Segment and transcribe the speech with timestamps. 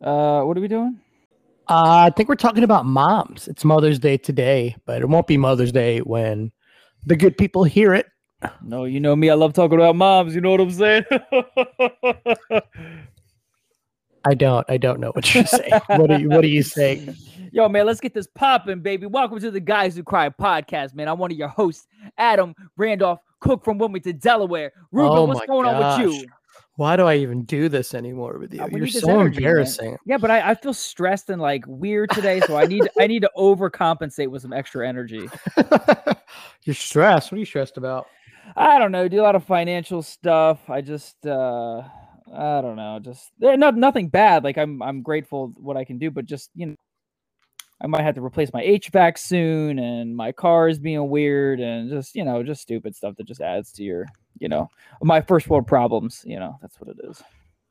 [0.00, 0.98] Uh, what are we doing?
[1.68, 3.46] Uh, I think we're talking about moms.
[3.48, 6.50] It's Mother's Day today, but it won't be Mother's Day when
[7.04, 8.06] the good people hear it.
[8.62, 9.28] No, you know me.
[9.28, 10.34] I love talking about moms.
[10.34, 11.04] You know what I'm saying?
[14.24, 14.64] I don't.
[14.70, 15.72] I don't know what you're saying.
[15.88, 16.28] what are you?
[16.30, 17.14] What are you saying?
[17.52, 19.06] Yo, man, let's get this popping, baby.
[19.06, 21.08] Welcome to the Guys Who Cry podcast, man.
[21.08, 21.86] I'm one of your hosts,
[22.16, 24.72] Adam Randolph Cook from Wilmington, Delaware.
[24.92, 26.26] Ruben, Oh what's going on with you?
[26.76, 28.62] Why do I even do this anymore with you?
[28.62, 29.50] Uh, You're so energy, man.
[29.50, 29.96] embarrassing.
[30.06, 33.20] Yeah, but I, I feel stressed and like weird today, so I need I need
[33.20, 35.28] to overcompensate with some extra energy.
[36.64, 37.30] You're stressed.
[37.30, 38.06] What are you stressed about?
[38.56, 40.58] I don't know, do a lot of financial stuff.
[40.70, 41.82] I just uh
[42.32, 44.44] I don't know, just eh, not nothing bad.
[44.44, 46.76] Like I'm I'm grateful what I can do, but just you know
[47.80, 51.88] I might have to replace my HVAC soon and my car is being weird and
[51.88, 54.06] just you know, just stupid stuff that just adds to your,
[54.38, 54.68] you know,
[55.02, 57.22] my first world problems, you know, that's what it is.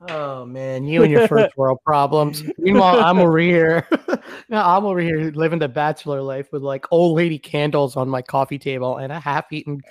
[0.07, 2.43] Oh man, you and your first world problems.
[2.57, 3.85] Meanwhile, I'm over here.
[4.49, 8.21] no, I'm over here living the bachelor life with like old lady candles on my
[8.21, 9.81] coffee table and a half-eaten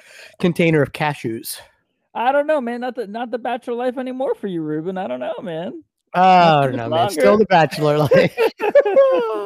[0.40, 1.58] container of cashews.
[2.14, 2.80] I don't know, man.
[2.80, 4.96] Not the not the bachelor life anymore for you, Ruben.
[4.96, 5.84] I don't know, man.
[6.14, 7.10] Oh, I too don't know, man.
[7.10, 8.10] Still the bachelor life.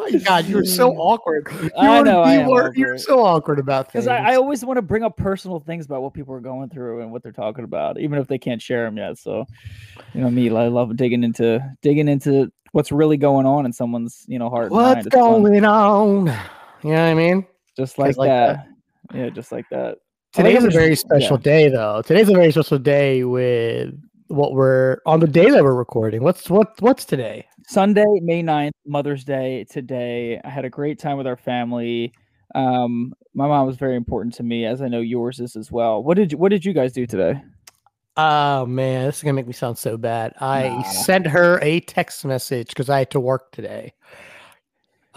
[0.04, 1.48] Oh God, you were so awkward.
[1.62, 4.04] You I were- know, I you am were, You're so awkward about things.
[4.04, 6.68] Because I, I always want to bring up personal things about what people are going
[6.68, 9.18] through and what they're talking about, even if they can't share them yet.
[9.18, 9.46] So,
[10.14, 14.24] you know me, I love digging into digging into what's really going on in someone's
[14.28, 14.70] you know heart.
[14.70, 16.26] What's going on?
[16.26, 17.46] You know what I mean?
[17.76, 18.66] Just like, like that.
[19.10, 19.16] that.
[19.18, 19.98] Yeah, just like that.
[20.32, 21.18] Today's a very just- yeah.
[21.18, 22.02] special day, though.
[22.02, 23.94] Today's a very special day with
[24.28, 26.22] what we're on the day that we're recording.
[26.22, 26.68] What's what?
[26.80, 27.46] What's today?
[27.66, 30.40] Sunday, May 9th, Mother's Day today.
[30.44, 32.12] I had a great time with our family.
[32.54, 36.02] Um, my mom was very important to me, as I know yours is as well.
[36.02, 37.40] What did you What did you guys do today?
[38.16, 40.34] Oh man, this is gonna make me sound so bad.
[40.40, 40.82] I Nah.
[40.82, 43.94] sent her a text message because I had to work today.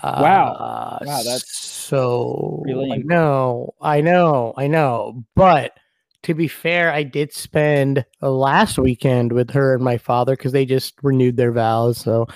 [0.03, 0.53] Wow.
[0.53, 2.61] Uh, Wow, that's so.
[2.65, 5.23] really I know, I know, I know.
[5.35, 5.77] But
[6.25, 10.65] to be fair, I did spend last weekend with her and my father because they
[10.65, 11.97] just renewed their vows.
[11.97, 12.27] So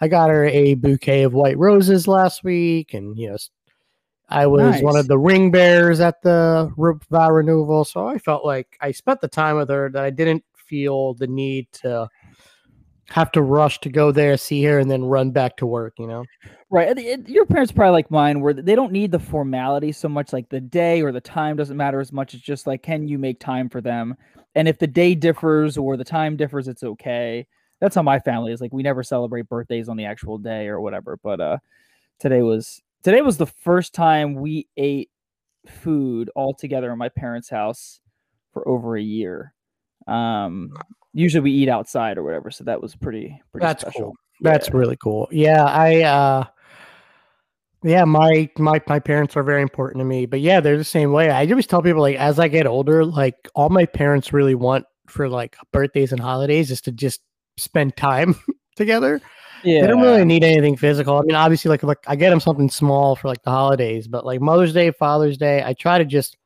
[0.00, 3.50] I got her a bouquet of white roses last week, and you know, s-
[4.28, 6.70] I was one of the ring bearers at the
[7.10, 7.84] vow renewal.
[7.84, 11.26] So I felt like I spent the time with her that I didn't feel the
[11.26, 12.08] need to
[13.10, 15.94] have to rush to go there, see her, and then run back to work.
[15.98, 16.24] You know.
[16.70, 16.88] Right.
[16.88, 20.32] and it- your parents probably like mine, where they don't need the formality so much.
[20.32, 22.34] Like the day or the time doesn't matter as much.
[22.34, 24.16] It's just like, can you make time for them?
[24.54, 27.46] And if the day differs or the time differs, it's okay.
[27.80, 28.60] That's how my family is.
[28.60, 31.18] Like we never celebrate birthdays on the actual day or whatever.
[31.22, 31.58] But uh,
[32.18, 35.10] today was today was the first time we ate
[35.66, 38.00] food all together in my parents' house
[38.52, 39.54] for over a year.
[40.06, 40.72] Um,
[41.18, 44.00] usually we eat outside or whatever, so that was pretty pretty That's special.
[44.02, 44.12] cool.
[44.40, 44.76] That's Yeah.
[44.76, 45.28] really cool.
[45.30, 46.44] Yeah, I uh
[47.84, 50.26] yeah, my my my parents are very important to me.
[50.26, 51.30] But yeah, they're the same way.
[51.30, 54.84] I always tell people like as I get older, like all my parents really want
[55.08, 57.20] for like birthdays and holidays is to just
[57.56, 58.34] spend time
[58.76, 59.20] together.
[59.64, 61.18] Yeah, They don't really need anything physical.
[61.18, 64.24] I mean, obviously like like I get them something small for like the holidays, but
[64.26, 66.36] like Mother's Day, Father's Day, I try to just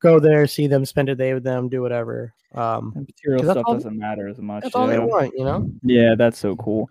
[0.00, 2.32] go there, see them, spend a day with them, do whatever.
[2.54, 4.62] Um And material 'Cause that's stuff all- doesn't matter as much.
[4.64, 5.04] that's all they yeah.
[5.04, 5.70] want, you know?
[5.82, 6.90] Yeah, that's so cool.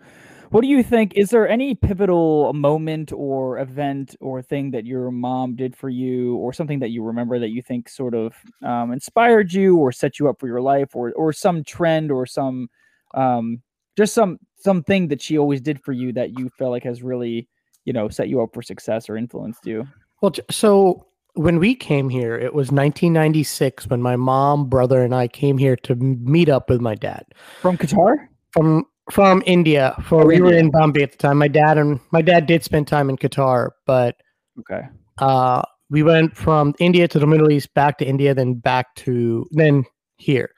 [0.51, 1.13] What do you think?
[1.15, 6.37] Is there any pivotal moment or event or thing that your mom did for you,
[6.37, 8.33] or something that you remember that you think sort of
[8.63, 12.25] um, inspired you or set you up for your life, or or some trend or
[12.25, 12.67] some
[13.13, 13.61] um,
[13.95, 17.47] just some something that she always did for you that you felt like has really
[17.85, 19.85] you know set you up for success or influenced you?
[20.21, 25.27] Well, so when we came here, it was 1996 when my mom, brother, and I
[25.27, 27.25] came here to meet up with my dad
[27.61, 28.15] From Qatar?
[28.51, 29.95] from from India.
[30.05, 31.37] For Oh, we were in Bombay at the time.
[31.39, 34.15] My dad and my dad did spend time in Qatar, but
[34.59, 34.81] Okay.
[35.17, 39.47] uh, we went from India to the Middle East, back to India, then back to
[39.51, 39.83] then
[40.17, 40.51] here.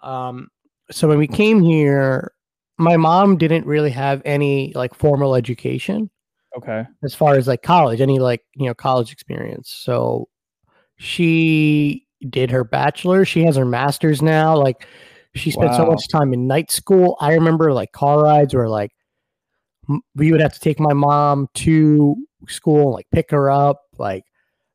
[0.00, 0.48] Um,
[0.90, 2.32] so when we came here,
[2.78, 6.10] my mom didn't really have any like formal education
[6.56, 6.84] Okay.
[7.04, 9.70] as far as like college, any like you know college experience.
[9.70, 10.28] So
[10.96, 13.24] she did her bachelor.
[13.24, 14.56] She has her master's now.
[14.56, 14.86] Like
[15.34, 17.16] she spent so much time in night school.
[17.20, 18.92] I remember like car rides where like
[19.88, 22.16] m- we would have to take my mom to
[22.48, 23.82] school and like pick her up.
[23.98, 24.24] Like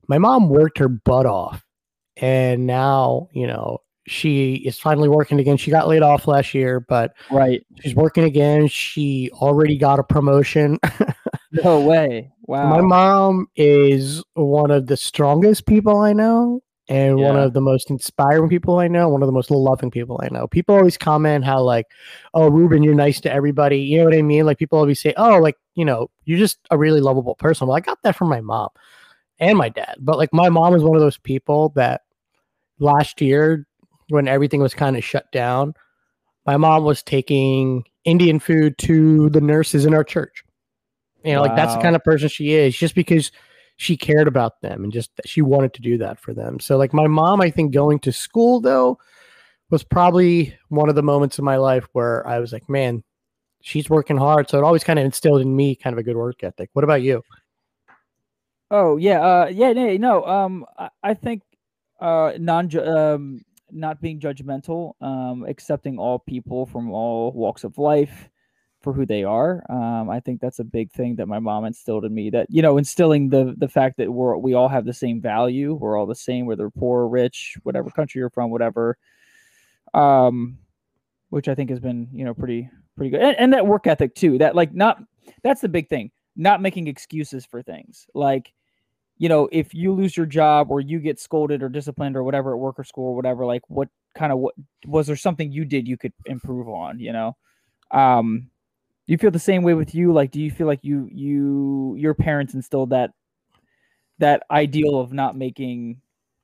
[0.07, 1.63] my mom worked her butt off,
[2.17, 5.57] and now you know she is finally working again.
[5.57, 7.65] She got laid off last year, but Right.
[7.81, 8.67] she's working again.
[8.67, 10.79] She already got a promotion.
[11.63, 12.31] No way.
[12.43, 12.69] Wow.
[12.69, 16.61] My mom is one of the strongest people I know.
[16.87, 20.19] and one of the most inspiring people I know, one of the most loving people
[20.23, 20.47] I know.
[20.47, 21.87] People always comment how like,
[22.33, 24.45] "Oh, Ruben, you're nice to everybody." You know what I mean?
[24.45, 27.77] Like people always say, "Oh, like you know, you're just a really lovable person." Well,
[27.77, 28.69] I got that from my mom
[29.39, 32.01] and my dad, but like my mom is one of those people that
[32.79, 33.65] last year
[34.09, 35.73] when everything was kind of shut down,
[36.45, 40.43] my mom was taking Indian food to the nurses in our church.
[41.23, 43.31] You know, like that's the kind of person she is, just because
[43.77, 46.59] she cared about them and just she wanted to do that for them.
[46.59, 48.99] So, like my mom, I think going to school though
[49.69, 53.03] was probably one of the moments in my life where I was like, man,
[53.61, 54.49] she's working hard.
[54.49, 56.69] So it always kind of instilled in me kind of a good work ethic.
[56.73, 57.23] What about you?
[58.69, 60.25] Oh yeah, uh, yeah, no, no.
[60.25, 61.41] Um, I, I think
[61.99, 68.29] uh, non um, not being judgmental, um, accepting all people from all walks of life
[68.81, 69.63] for who they are.
[69.69, 72.29] Um, I think that's a big thing that my mom instilled in me.
[72.29, 75.73] That you know, instilling the the fact that we're we all have the same value.
[75.73, 78.97] We're all the same, whether poor, or rich, whatever country you're from, whatever.
[79.93, 80.57] Um,
[81.29, 84.15] which I think has been you know pretty pretty good, and, and that work ethic
[84.15, 84.37] too.
[84.37, 85.01] That like not
[85.43, 86.11] that's the big thing.
[86.35, 88.53] Not making excuses for things like
[89.17, 92.53] you know, if you lose your job or you get scolded or disciplined or whatever
[92.55, 94.55] at work or school or whatever, like what kind of what
[94.87, 97.37] was there something you did you could improve on, you know?
[97.91, 98.50] Um
[99.07, 100.13] you feel the same way with you?
[100.13, 103.11] Like do you feel like you you your parents instilled that
[104.19, 106.01] that ideal of not making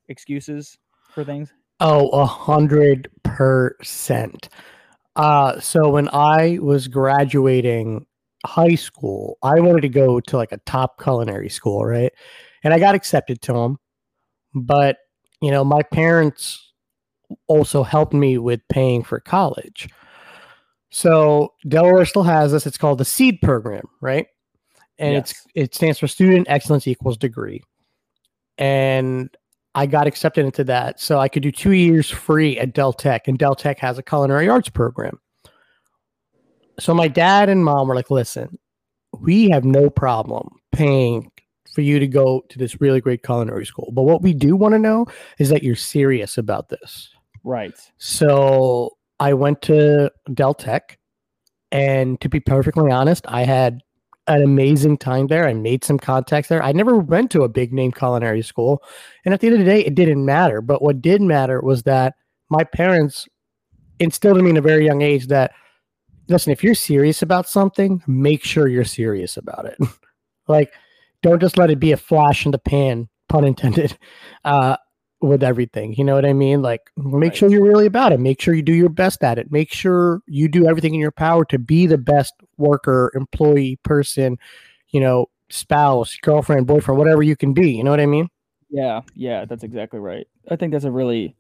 [0.10, 0.78] excuses
[1.14, 1.54] for things?
[1.80, 4.50] Oh, a hundred percent.
[5.16, 8.06] Uh, so when I was graduating
[8.46, 12.12] high school, I wanted to go to like a top culinary school, right?
[12.64, 13.78] And I got accepted to them,
[14.54, 14.98] but
[15.42, 16.74] you know, my parents
[17.48, 19.88] also helped me with paying for college.
[20.90, 22.66] So Delaware still has this.
[22.66, 24.28] It's called the SEED program, right?
[25.00, 27.62] And it's it stands for Student Excellence Equals Degree.
[28.58, 29.30] And
[29.76, 31.00] I got accepted into that.
[31.00, 34.04] So I could do two years free at Del Tech, and Del Tech has a
[34.04, 35.20] culinary arts program.
[36.80, 38.58] So my dad and mom were like, listen,
[39.20, 41.32] we have no problem paying
[41.74, 43.92] for you to go to this really great culinary school.
[43.94, 45.06] But what we do want to know
[45.38, 47.10] is that you're serious about this.
[47.44, 47.76] Right.
[47.98, 50.98] So I went to Del Tech,
[51.72, 53.82] and to be perfectly honest, I had
[54.28, 55.48] an amazing time there.
[55.48, 56.62] I made some contacts there.
[56.62, 58.84] I never went to a big name culinary school,
[59.26, 60.62] and at the end of the day, it didn't matter.
[60.62, 62.16] But what did matter was that
[62.50, 63.28] my parents
[64.00, 65.54] instilled in me in a very young age that
[66.28, 69.78] listen, if you're serious about something, make sure you're serious about it.
[70.48, 70.74] like,
[71.22, 73.98] don't just let it be a flash in the pan, pun intended.
[74.46, 74.78] Uh,
[75.22, 75.94] with everything.
[75.96, 76.62] You know what I mean?
[76.62, 77.38] Like make Right.
[77.38, 78.20] sure you're really about it.
[78.20, 79.52] Make sure you do your best at it.
[79.52, 84.38] Make sure you do everything in your power to be the best worker, employee, person,
[84.90, 87.72] you know, spouse, girlfriend, boyfriend, whatever you can be.
[87.72, 88.30] You know what I mean?
[88.70, 90.28] Yeah, yeah, that's exactly right.
[90.50, 91.36] I think that's a really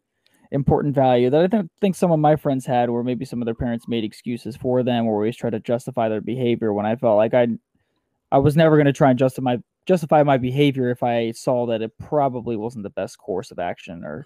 [0.51, 3.45] important value that I don't think some of my friends had, where maybe some of
[3.45, 6.73] their parents made excuses for them, or always try to justify their behavior.
[6.73, 7.47] When I felt like I,
[8.31, 11.81] I was never going to try and justify justify my behavior if I saw that
[11.81, 14.25] it probably wasn't the best course of action or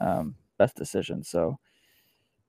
[0.00, 1.22] um, best decision.
[1.22, 1.58] So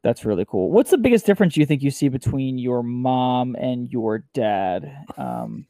[0.02, 0.72] that's really cool.
[0.72, 5.06] What's the biggest difference you think you see between your mom and your dad?
[5.18, 5.68] Um,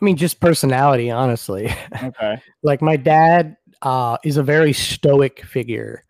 [0.00, 1.72] I mean, just personality, honestly.
[2.02, 6.04] okay, like my dad uh, is a very stoic figure.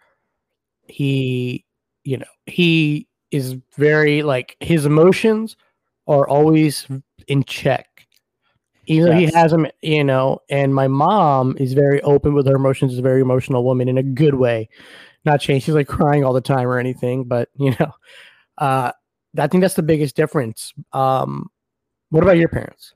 [0.86, 1.64] He,
[2.04, 5.56] you know, he is very like his emotions
[6.06, 6.86] are always
[7.28, 7.93] in check.
[8.86, 12.56] Even though he has them, you know, and my mom is very open with her
[12.56, 14.68] emotions, is a very emotional woman in a good way.
[15.24, 17.92] Not saying she's like crying all the time or anything, but you know,
[18.58, 18.92] uh,
[19.38, 20.72] I think that's the biggest difference.
[20.92, 21.50] Um,
[22.10, 22.94] what about your parents?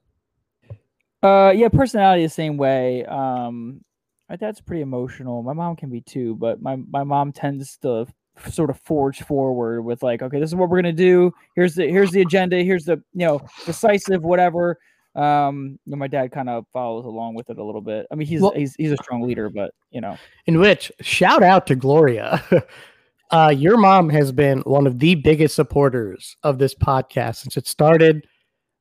[1.23, 3.05] Uh, yeah, personality the same way.
[3.07, 3.85] Um,
[4.29, 5.43] my dad's pretty emotional.
[5.43, 8.07] My mom can be too, but my my mom tends to
[8.51, 11.33] sort of forge forward with like, okay, this is what we're gonna do.
[11.57, 12.63] Here's the here's the agenda.
[12.63, 14.79] Here's the you know decisive whatever.
[15.19, 18.07] Um, you know, my dad kind of follows along with it a little bit.
[18.11, 21.43] I mean, he's Well- he's he's a strong leader, but you know, in which shout
[21.43, 22.43] out to Gloria.
[23.31, 27.67] uh, your mom has been one of the biggest supporters of this podcast since it
[27.67, 28.27] started.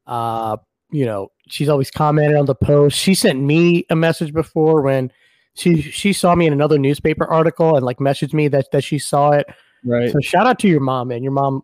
[0.06, 0.58] Uh,
[0.92, 2.98] you know, she's always commented on the post.
[2.98, 5.12] She sent me a message before when
[5.56, 9.00] she she saw me in another newspaper article and like messaged me that that she
[9.00, 9.48] saw it.
[9.84, 10.12] right.
[10.12, 11.24] So shout out to your mom, man.
[11.24, 11.64] Your mom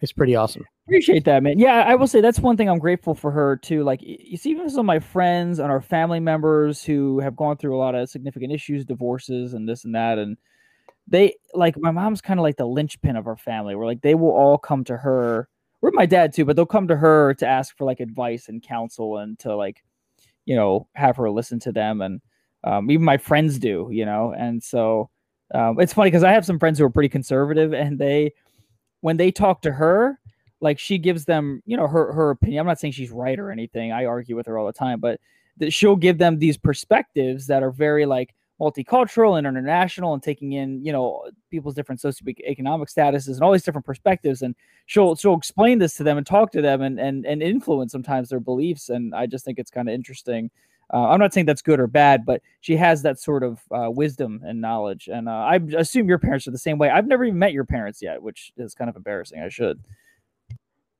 [0.00, 0.64] is pretty awesome.
[0.86, 1.58] Appreciate that, man.
[1.58, 3.82] Yeah, I will say that's one thing I'm grateful for her too.
[3.82, 7.56] Like, you see, even some of my friends and our family members who have gone
[7.56, 10.36] through a lot of significant issues, divorces, and this and that, and
[11.08, 13.76] they like my mom's kind of like the linchpin of our family.
[13.76, 15.48] Where like they will all come to her,
[15.82, 18.62] We're my dad too, but they'll come to her to ask for like advice and
[18.62, 19.84] counsel and to like,
[20.46, 22.00] you know, have her listen to them.
[22.02, 22.20] And
[22.64, 24.34] um, even my friends do, you know.
[24.36, 25.10] And so
[25.54, 28.32] um, it's funny because I have some friends who are pretty conservative, and they
[29.00, 30.18] when they talk to her,
[30.60, 32.60] like she gives them, you know, her her opinion.
[32.60, 33.92] I'm not saying she's right or anything.
[33.92, 35.20] I argue with her all the time, but
[35.58, 40.52] that she'll give them these perspectives that are very like multicultural and international and taking
[40.52, 44.42] in you know people's different socioeconomic statuses and all these different perspectives.
[44.42, 44.54] And
[44.86, 48.30] she'll she'll explain this to them and talk to them and and, and influence sometimes
[48.30, 48.88] their beliefs.
[48.88, 50.50] And i just think it's kind of interesting.
[50.94, 53.90] Uh, i'm not saying that's good or bad but she has that sort of uh,
[53.90, 55.08] wisdom and knowledge.
[55.12, 56.88] And uh, i assume your parents are the same way.
[56.90, 59.42] I've never even met your parents yet which is kind of embarrassing.
[59.42, 59.82] I should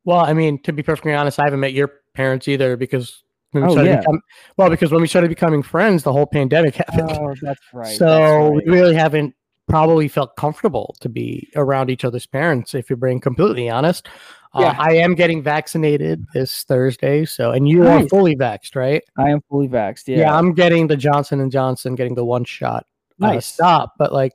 [0.07, 3.23] well i mean to be perfectly honest i haven't met your parents either because
[3.53, 3.99] when we Oh, yeah.
[4.01, 4.21] become-
[4.57, 7.11] well, because when we started becoming friends, the whole pandemic happened.
[7.13, 8.67] oh that's right so that's right.
[8.67, 9.35] we really haven't
[9.69, 14.09] probably felt comfortable to be around each other's parents, if you're being completely honest.
[14.55, 14.77] Uh, Yeah.
[14.79, 19.03] I am getting vaccinated this Thursday, so and you are fully vaxxed, right?
[19.19, 22.45] i am fully vaxxed yeah, Yeah, I'm getting the Johnson and Johnson, getting the one
[22.45, 22.87] shot.
[23.21, 24.33] uh, nice stop, but like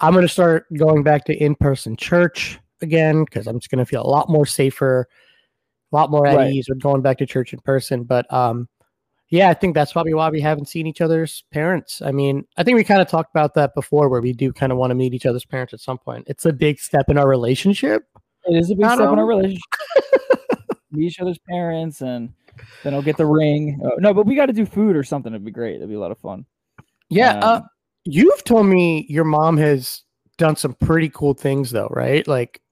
[0.00, 4.08] I'm gonna start going back to in-person church again because I'm just gonna feel a
[4.08, 5.08] lot more safer,
[5.92, 6.52] a lot more at Right.
[6.52, 8.04] ease with going back to church in person.
[8.04, 8.68] But um,
[9.30, 12.00] yeah, I think that's probably why we haven't seen each other's parents.
[12.00, 14.72] I mean, I think we kind of talked about that before, where we do kind
[14.72, 16.24] of want to meet each other's parents at some point.
[16.28, 18.04] It's a big step in our relationship.
[18.46, 19.62] It is a big step in our relationship.
[20.90, 22.32] Meet each other's parents, and
[22.82, 23.78] then I'll get the ring.
[23.84, 25.32] Uh, no, but we got to do food or something.
[25.34, 25.76] It'd be great.
[25.76, 26.46] It'd be a lot of fun.
[27.10, 27.62] Yeah, uh, Um,
[28.06, 30.02] you've told me your mom has
[30.38, 32.26] done some pretty cool things, though, right?
[32.26, 32.62] Like,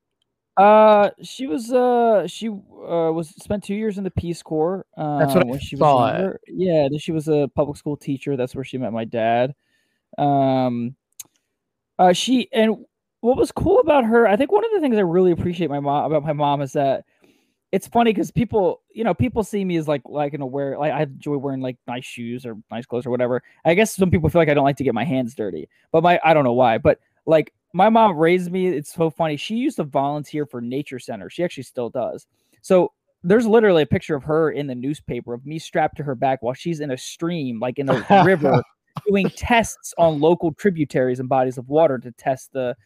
[0.57, 4.87] Uh, she was uh she uh was spent two years in the Peace Corps.
[4.97, 6.13] Uh, That's what I she saw was it.
[6.15, 6.41] younger.
[6.49, 8.37] Yeah, then she was a public school teacher.
[8.37, 9.55] That's where she met my dad.
[10.17, 10.97] Um,
[11.99, 12.85] uh, she and
[13.21, 15.81] what was cool about her, I think one of the things I really appreciate my
[15.81, 17.05] mom about my mom is that
[17.73, 20.79] it's funny because people, you know, people see me as like like in a wear
[20.79, 23.43] like I enjoy wearing like nice shoes or nice clothes or whatever.
[23.65, 26.03] I guess some people feel like I don't like to get my hands dirty, but
[26.03, 28.69] my I don't know why, but like my mom raised me.
[28.69, 29.37] It's so funny.
[29.37, 31.29] She used to volunteer for nature center.
[31.29, 32.27] She actually still does.
[32.63, 32.93] So
[33.23, 36.43] there's literally a picture of her in the newspaper of me strapped to her back
[36.43, 38.63] while she's in a stream, like in a river,
[39.07, 42.77] doing tests on local tributaries and bodies of water to test the,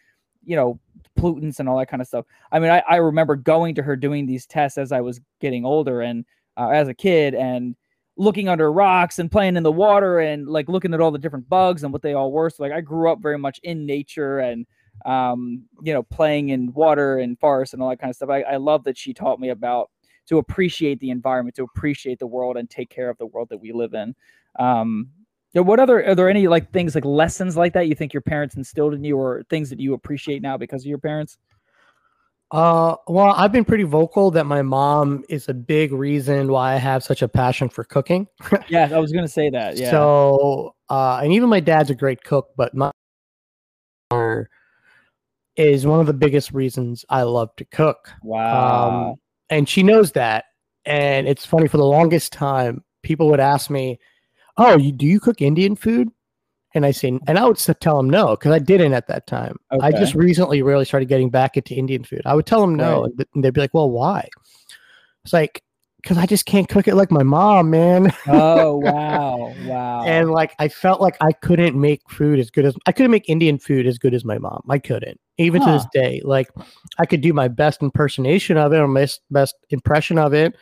[0.44, 0.80] you know,
[1.18, 2.24] pollutants and all that kind of stuff.
[2.52, 5.64] I mean, I, I remember going to her doing these tests as I was getting
[5.64, 6.24] older and
[6.56, 7.76] uh, as a kid and
[8.20, 11.48] looking under rocks and playing in the water and like looking at all the different
[11.48, 12.50] bugs and what they all were.
[12.50, 14.66] So like I grew up very much in nature and
[15.06, 18.28] um, you know, playing in water and forests and all that kind of stuff.
[18.28, 19.90] I, I love that she taught me about
[20.28, 23.58] to appreciate the environment, to appreciate the world and take care of the world that
[23.58, 24.14] we live in.
[24.58, 25.08] Um,
[25.54, 28.20] yeah, what other are there any like things like lessons like that you think your
[28.20, 31.38] parents instilled in you or things that you appreciate now because of your parents?
[32.50, 36.76] Uh, well, I've been pretty vocal that my mom is a big reason why I
[36.76, 38.26] have such a passion for cooking.
[38.68, 39.76] Yeah, I was gonna say that.
[39.76, 39.90] Yeah.
[39.90, 42.90] So, uh, and even my dad's a great cook, but my
[44.10, 44.50] mother
[45.56, 48.10] is one of the biggest reasons I love to cook.
[48.22, 49.10] wow.
[49.10, 49.14] Um,
[49.50, 50.44] and she knows that.
[50.84, 53.98] And it's funny for the longest time, people would ask me,
[54.56, 56.08] "Oh, you do you cook Indian food?"
[56.74, 59.56] And I say, and I would tell them no because I didn't at that time.
[59.82, 62.22] I just recently really started getting back into Indian food.
[62.24, 63.26] I would tell them no, Right.
[63.34, 64.28] and they'd be like, "Well, why?"
[65.24, 65.62] It's like
[66.00, 68.10] because I just can't cook it like my mom, man.
[68.28, 69.52] oh wow.
[69.66, 70.04] Wow.
[70.06, 73.28] and like I felt like I couldn't make food as good as I couldn't make
[73.28, 74.62] Indian food as good as my mom.
[74.70, 76.22] I couldn't even to this day.
[76.24, 76.48] Like
[76.98, 80.54] I could do my best impersonation of it or my best impression of it,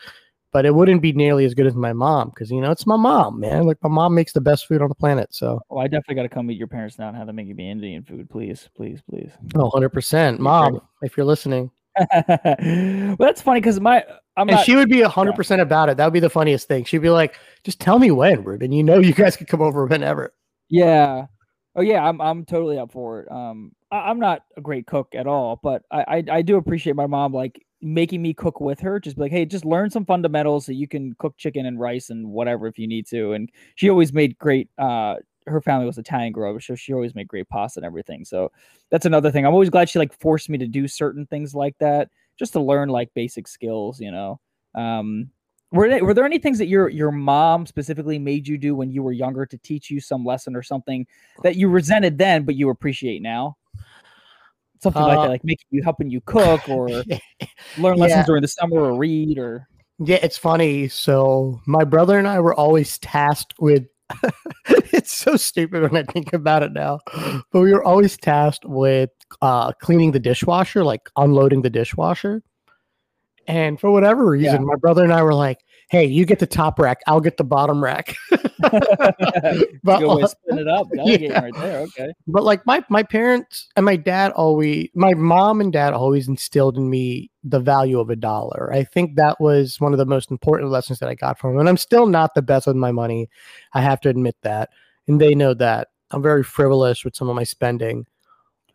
[0.52, 2.96] but it wouldn't be nearly as good as my mom because you know it's my
[2.96, 3.66] mom, man.
[3.66, 5.34] Like my mom makes the best food on the planet.
[5.34, 7.54] So well, I definitely got to come meet your parents now and have them make
[7.54, 9.30] me Indian food, please, please, please.
[9.54, 10.80] oh, 100 percent, mom.
[11.02, 11.70] If you're listening,
[12.28, 14.04] well, that's funny because my
[14.36, 14.66] I'm and not.
[14.66, 15.96] she would be 100 percent about it.
[15.96, 16.84] That would be the funniest thing.
[16.84, 18.72] She'd be like, "Just tell me when, Ruben.
[18.72, 20.32] You know, you guys could come over whenever."
[20.68, 21.26] Yeah.
[21.74, 23.30] Oh yeah, I'm I'm totally up for it.
[23.30, 26.96] Um, I, I'm not a great cook at all, but I, I I do appreciate
[26.96, 29.00] my mom like making me cook with her.
[29.00, 32.30] Just like, hey, just learn some fundamentals so you can cook chicken and rice and
[32.30, 33.32] whatever if you need to.
[33.32, 34.68] And she always made great.
[34.78, 35.16] Uh,
[35.46, 38.24] her family was Italian growing up, so she always made great pasta and everything.
[38.24, 38.52] So
[38.90, 39.46] that's another thing.
[39.46, 42.60] I'm always glad she like forced me to do certain things like that just to
[42.60, 44.00] learn like basic skills.
[44.00, 44.40] You know.
[44.74, 45.30] Um,
[45.70, 48.90] were there, were there any things that your your mom specifically made you do when
[48.90, 51.06] you were younger to teach you some lesson or something
[51.42, 53.57] that you resented then but you appreciate now?
[54.80, 56.88] Something like Uh, that, like making you helping you cook or
[57.76, 58.02] learn Yeah.
[58.02, 59.68] lessons during the summer or read or
[59.98, 60.88] Yeah, it's funny.
[60.88, 63.84] So my brother and I were always tasked with.
[64.66, 67.00] it's so stupid when I think about it now,
[67.52, 69.10] but we were always tasked with
[69.42, 72.42] uh, cleaning the dishwasher, like unloading the dishwasher.
[73.46, 75.58] And for whatever reason, my brother and I were like,
[75.88, 78.14] hey, you get the top rack, I'll get the bottom rack.
[78.30, 80.86] but way spin it up.
[80.92, 81.40] Yeah.
[81.40, 81.80] right there.
[81.80, 82.12] Okay.
[82.26, 86.76] But like my my parents and my dad always, my mom and dad always instilled
[86.76, 88.72] in me the value of a dollar.
[88.72, 91.60] I think that was one of the most important lessons that I got from them.
[91.60, 93.28] And I'm still not the best with my money.
[93.72, 94.70] I have to admit that,
[95.06, 95.88] and they know that.
[96.10, 98.06] I'm very frivolous with some of my spending.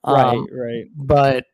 [0.06, 0.36] Right.
[0.36, 0.86] Um, right.
[0.96, 1.46] But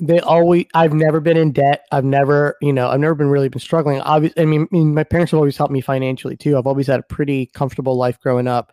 [0.00, 1.84] they always i've never been in debt.
[1.90, 4.00] I've never you know i've never been really been struggling.
[4.00, 6.56] Obviously i mean, I mean my parents have always helped me financially too.
[6.58, 8.72] I've always had a pretty comfortable life growing up.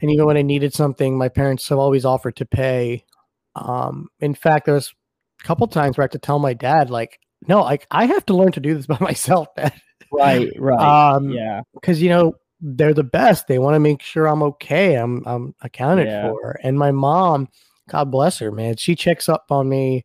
[0.00, 3.04] And even when i needed something my parents have always offered to pay.
[3.54, 4.92] Um in fact there was
[5.42, 8.24] a couple times where i had to tell my dad like no like i have
[8.26, 9.72] to learn to do this by myself dad.
[10.12, 11.14] right right.
[11.14, 11.60] Um yeah.
[11.74, 13.48] because you know they're the best.
[13.48, 16.30] They want to make sure i'm okay i'm i'm accounted Yeah.
[16.30, 16.58] for.
[16.62, 17.48] And my mom
[17.88, 18.76] God bless her, man.
[18.76, 20.04] She checks up on me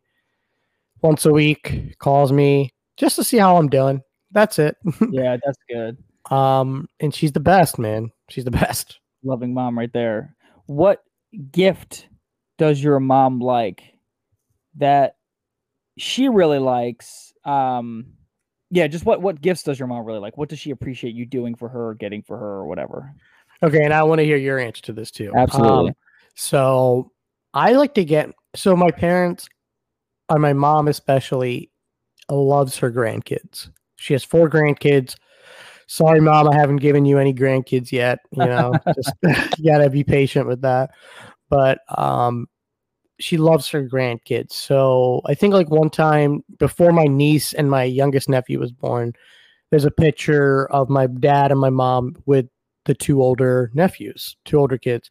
[1.02, 4.02] once a week, calls me just to see how I'm doing.
[4.30, 4.76] That's it.
[5.10, 5.98] Yeah, that's good.
[6.30, 8.10] um, and she's the best, man.
[8.30, 9.00] She's the best.
[9.24, 10.34] Loving mom right there.
[10.66, 11.02] What
[11.50, 12.08] gift
[12.58, 13.82] does your mom like
[14.76, 15.16] that
[15.98, 17.32] she really likes?
[17.44, 18.14] Um
[18.70, 20.38] yeah, just what what gifts does your mom really like?
[20.38, 23.12] What does she appreciate you doing for her or getting for her or whatever?
[23.62, 25.32] Okay, and I want to hear your answer to this too.
[25.36, 25.90] Absolutely.
[25.90, 25.94] Um,
[26.34, 27.12] so
[27.54, 29.48] I like to get so my parents
[30.28, 31.70] or my mom especially
[32.30, 33.70] loves her grandkids.
[33.96, 35.16] She has four grandkids.
[35.86, 38.20] Sorry, mom, I haven't given you any grandkids yet.
[38.32, 39.12] You know, just
[39.58, 40.90] you gotta be patient with that.
[41.50, 42.48] But um
[43.20, 44.52] she loves her grandkids.
[44.52, 49.12] So I think like one time before my niece and my youngest nephew was born,
[49.70, 52.46] there's a picture of my dad and my mom with
[52.84, 55.08] the two older nephews, two older kids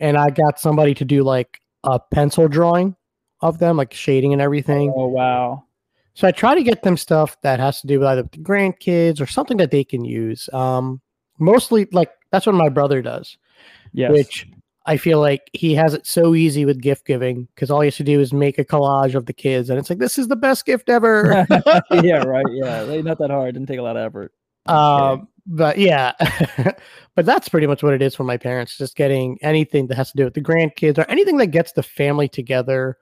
[0.00, 2.96] and I got somebody to do like a pencil drawing
[3.40, 4.92] of them, like shading and everything.
[4.96, 5.64] Oh wow.
[6.14, 9.20] So I try to get them stuff that has to do with either the grandkids
[9.20, 10.48] or something that they can use.
[10.52, 11.00] Um,
[11.38, 13.36] mostly like that's what my brother does,
[13.92, 14.12] Yes.
[14.12, 14.46] which
[14.86, 17.96] I feel like he has it so easy with gift giving because all he has
[17.96, 20.36] to do is make a collage of the kids, and it's like this is the
[20.36, 21.46] best gift ever.
[21.90, 22.46] yeah, right.
[22.50, 22.84] Yeah.
[23.02, 23.54] Not that hard.
[23.54, 24.32] Didn't take a lot of effort.
[24.66, 26.12] Um, but yeah,
[27.14, 28.78] but that's pretty much what it is for my parents.
[28.78, 31.82] Just getting anything that has to do with the grandkids or anything that gets the
[31.82, 32.96] family together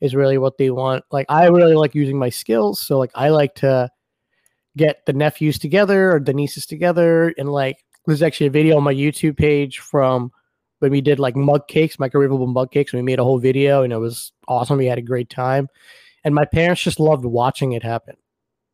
[0.00, 1.04] is really what they want.
[1.10, 3.90] Like I really like using my skills, so like I like to
[4.76, 8.82] get the nephews together or the nieces together, and like there's actually a video on
[8.82, 10.32] my YouTube page from
[10.78, 12.92] when we did like mug cakes, microwavable mug cakes.
[12.92, 14.78] And we made a whole video, and it was awesome.
[14.78, 15.68] We had a great time,
[16.24, 18.16] and my parents just loved watching it happen.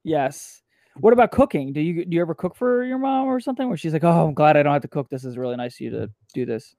[0.05, 0.63] Yes.
[1.01, 1.73] What about cooking?
[1.73, 3.69] Do you do you ever cook for your mom or something?
[3.69, 5.09] Where she's like, "Oh, I'm glad I don't have to cook.
[5.09, 6.75] This is really nice of you to do this."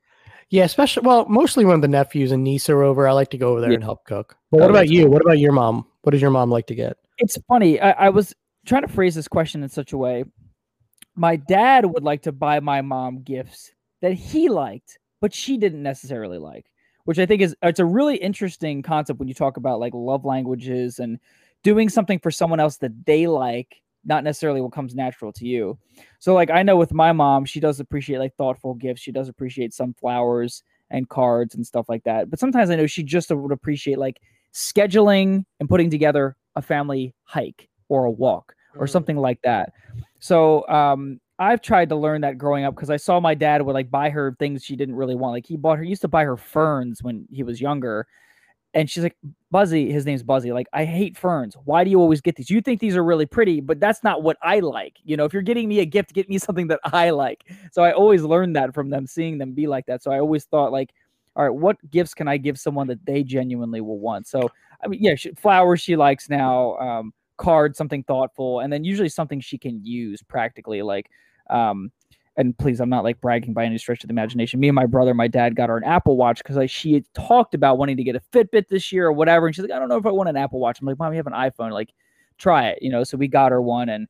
[0.50, 3.52] Yeah, especially well, mostly when the nephews and niece are over, I like to go
[3.52, 3.76] over there Yeah.
[3.76, 4.36] and help cook.
[4.36, 5.08] Oh, but what Oh, about you?
[5.10, 5.86] What about your mom?
[6.02, 6.98] What does your mom like to get?
[7.20, 7.80] It's funny.
[7.80, 8.34] I, I was
[8.66, 10.24] trying to phrase this question in such a way.
[11.16, 15.84] My dad would like to buy my mom gifts that he liked, but she didn't
[15.84, 16.66] necessarily like,
[17.06, 20.26] which I think is it's a really interesting concept when you talk about like love
[20.26, 21.20] languages and
[21.64, 25.78] doing something for someone else that they like, not necessarily what comes natural to you.
[26.20, 29.02] So like I know with my mom, she does appreciate like thoughtful gifts.
[29.02, 32.30] She does appreciate some flowers and cards and stuff like that.
[32.30, 34.22] But sometimes I know she just would appreciate like
[34.54, 38.90] scheduling and putting together a family hike or a walk or Mm.
[38.90, 39.74] something like that.
[40.20, 43.74] So um I've tried to learn that growing up because I saw my dad would
[43.74, 45.34] like buy her things she didn't really want.
[45.34, 48.08] Like he bought her he used to buy her ferns when he was younger.
[48.74, 49.18] And she's like,
[49.50, 50.52] Buzzy, his name's Buzzy.
[50.52, 51.56] Like, I hate ferns.
[51.66, 52.50] Why do you always get these?
[52.50, 54.98] You think these are really pretty, but that's not what I like.
[55.04, 57.52] You know, if you're getting me a gift, get me something that I like.
[57.72, 60.04] So I always learned that from them, seeing them be like that.
[60.04, 60.94] So I always thought, like,
[61.36, 64.28] all right, what gifts can I give someone that they genuinely will want?
[64.28, 64.50] So
[64.84, 69.10] I mean, yeah, she, flowers she likes now, um, cards, something thoughtful, and then usually
[69.10, 71.10] something she can use practically, like,
[71.50, 71.92] um,
[72.40, 74.62] and please, I'm not like bragging by any stretch of the imagination.
[74.62, 77.04] Me and my brother, my dad got her an Apple Watch because like she had
[77.14, 79.78] talked about wanting to get a Fitbit this year or whatever, and she's like, I
[79.78, 80.80] don't know if I want an Apple Watch.
[80.80, 81.94] I'm like, Mom, you have an iPhone, like,
[82.38, 83.04] try it, you know.
[83.04, 84.08] So we got her one, and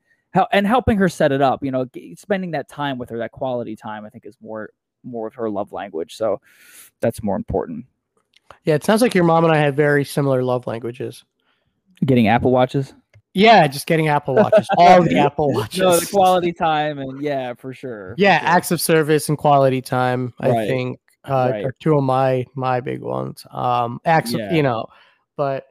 [0.51, 3.75] and helping her set it up, you know, spending that time with her, that quality
[3.75, 4.69] time, I think is more
[5.03, 6.15] more of her love language.
[6.15, 6.39] So
[7.01, 7.85] that's more important.
[8.63, 11.23] Yeah, it sounds like your mom and I have very similar love languages.
[12.05, 12.93] Getting Apple Watches.
[13.33, 15.79] Yeah, just getting Apple Watches, all the Apple Watches.
[15.79, 18.15] No, the quality time and yeah, for sure.
[18.15, 18.47] for yeah, sure.
[18.47, 20.33] acts of service and quality time.
[20.39, 20.67] I Right.
[20.67, 21.65] think uh, Right.
[21.65, 23.45] are two of my my big ones.
[23.51, 24.87] Um, acts of you know,
[25.37, 25.67] but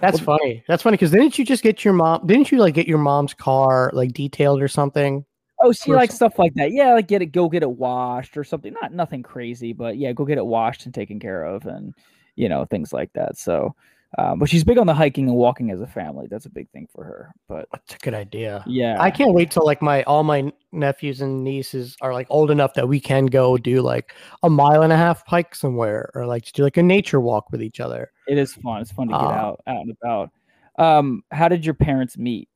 [0.00, 0.62] that's Well- funny.
[0.68, 2.26] That's funny because didn't you just get your mom?
[2.26, 5.24] Didn't you like get your mom's car like detailed or something?
[5.62, 6.70] Oh, she likes stuff like that.
[6.72, 8.74] Yeah, like get it, go get it washed or something.
[8.80, 11.94] Not nothing crazy, but yeah, go get it washed and taken care of, and
[12.36, 13.38] you know things like that.
[13.38, 13.74] So,
[14.18, 16.26] Uh, but she's big on the hiking and walking as a family.
[16.30, 17.32] That's a big thing for her.
[17.48, 18.64] But That's a good idea.
[18.66, 22.50] yeah, I can't wait till like my all my nephews and nieces are like old
[22.50, 26.26] enough that we can go do like a mile and a half hike somewhere or
[26.26, 28.10] like do like a nature walk with each other.
[28.26, 28.80] it is fun.
[28.80, 30.30] It's fun to get Uh, out out and about.
[30.78, 32.48] Um, how did your parents meet?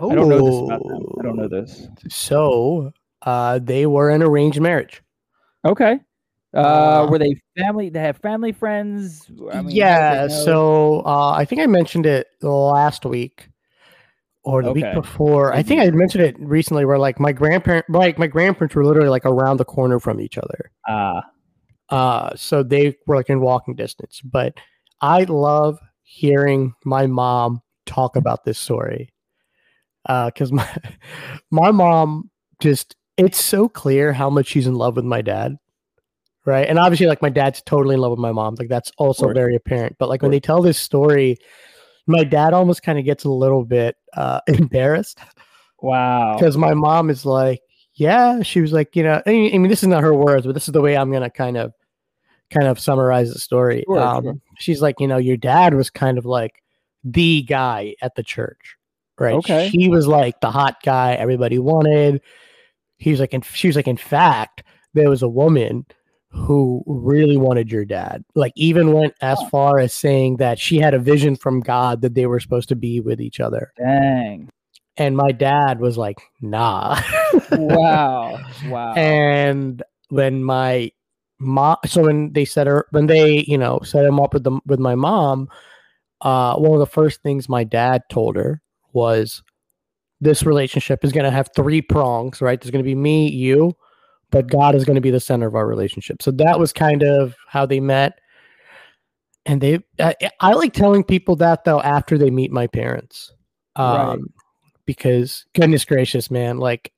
[0.00, 1.06] I don't know this about them.
[1.20, 1.86] I don't know this.
[2.08, 5.02] So uh they were an arranged marriage.
[5.64, 6.00] Okay.
[6.54, 7.88] Uh, Uh, were they family?
[7.88, 9.30] They have family friends.
[9.52, 13.48] I mean, yeah, so uh I think I mentioned it last week
[14.44, 14.82] or the Okay.
[14.82, 15.52] week before.
[15.54, 19.08] I think I mentioned it recently where like my grandparent like my grandparents were literally
[19.08, 20.70] like around the corner from each other.
[20.86, 21.22] Ah,
[21.90, 24.20] Uh, so they were like in walking distance.
[24.22, 24.54] But
[25.00, 29.12] I love hearing my mom talk about this story.
[30.06, 30.68] Uh, because my
[31.50, 35.56] my mom just it's so clear how much she's in love with my dad.
[36.44, 36.66] Right.
[36.66, 38.56] And obviously, like my dad's totally in love with my mom.
[38.58, 39.96] Like that's also very apparent.
[39.98, 41.36] But like when they tell this story,
[42.06, 45.20] my dad almost kind of gets a little bit uh embarrassed
[45.80, 46.34] wow.
[46.36, 47.60] because my mom is like,
[47.94, 50.46] yeah, she was like, you know, I mean, I mean, this is not her words,
[50.46, 51.72] but this is the way I'm gonna kind of,
[52.50, 53.84] kind of summarize the story.
[53.86, 54.34] Sure, um, sure.
[54.58, 56.62] She's like, you know, your dad was kind of like
[57.04, 58.76] the guy at the church,
[59.18, 59.34] right?
[59.34, 59.68] Okay.
[59.68, 62.20] He was like the hot guy everybody wanted.
[62.96, 65.86] He was like, and she was like, in fact, there was a woman
[66.32, 68.24] who really wanted your dad.
[68.34, 72.14] Like, even went as far as saying that she had a vision from God that
[72.14, 73.72] they were supposed to be with each other.
[73.76, 74.48] Dang.
[74.96, 77.00] And my dad was like, nah.
[77.50, 78.38] Wow.
[78.66, 78.94] Wow.
[78.94, 80.90] and when my
[81.38, 84.60] mom so when they set her when they you know set him up with them
[84.66, 85.48] with my mom
[86.20, 89.42] uh one of the first things my dad told her was
[90.20, 93.74] this relationship is going to have three prongs right there's going to be me you
[94.32, 96.20] but god is going to be the center of our relationship.
[96.22, 98.18] So that was kind of how they met.
[99.46, 103.32] And they I, I like telling people that though after they meet my parents.
[103.76, 104.18] Um Right.
[104.86, 106.92] because goodness gracious man like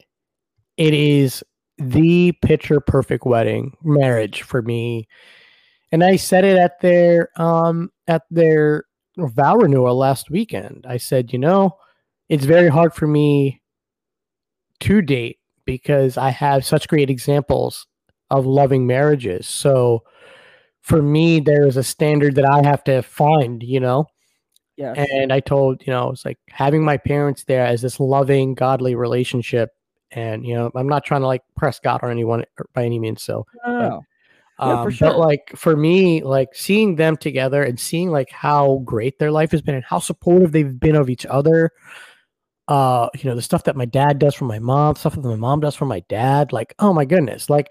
[0.79, 1.45] it is
[1.79, 5.07] the picture perfect wedding marriage for me.
[5.93, 8.85] And i said it at their um at their
[9.17, 10.87] vow renewal last weekend.
[10.89, 11.77] I said you know
[12.29, 13.61] it's very hard for me
[14.81, 17.87] to date because i have such great examples
[18.31, 20.03] of loving marriages so
[20.81, 24.07] for me there is a standard that i have to find you know
[24.77, 25.07] yes.
[25.13, 28.95] and I told, you know, it's like having my parents there as this loving, godly
[28.95, 29.71] relationship.
[30.11, 32.99] And, you know, I'm not trying to like press God on anyone or- by any
[32.99, 33.23] means.
[33.23, 34.03] So, No.
[34.61, 35.09] Yeah, um, for sure.
[35.09, 39.51] but like for me, like seeing them together and seeing like how great their life
[39.51, 41.73] has been and how supportive they've been of each other.
[42.67, 45.37] Uh, you know, the stuff that my dad does for my mom, stuff that my
[45.37, 46.53] mom does for my dad.
[46.53, 47.51] Like, oh my goodness.
[47.51, 47.71] Like,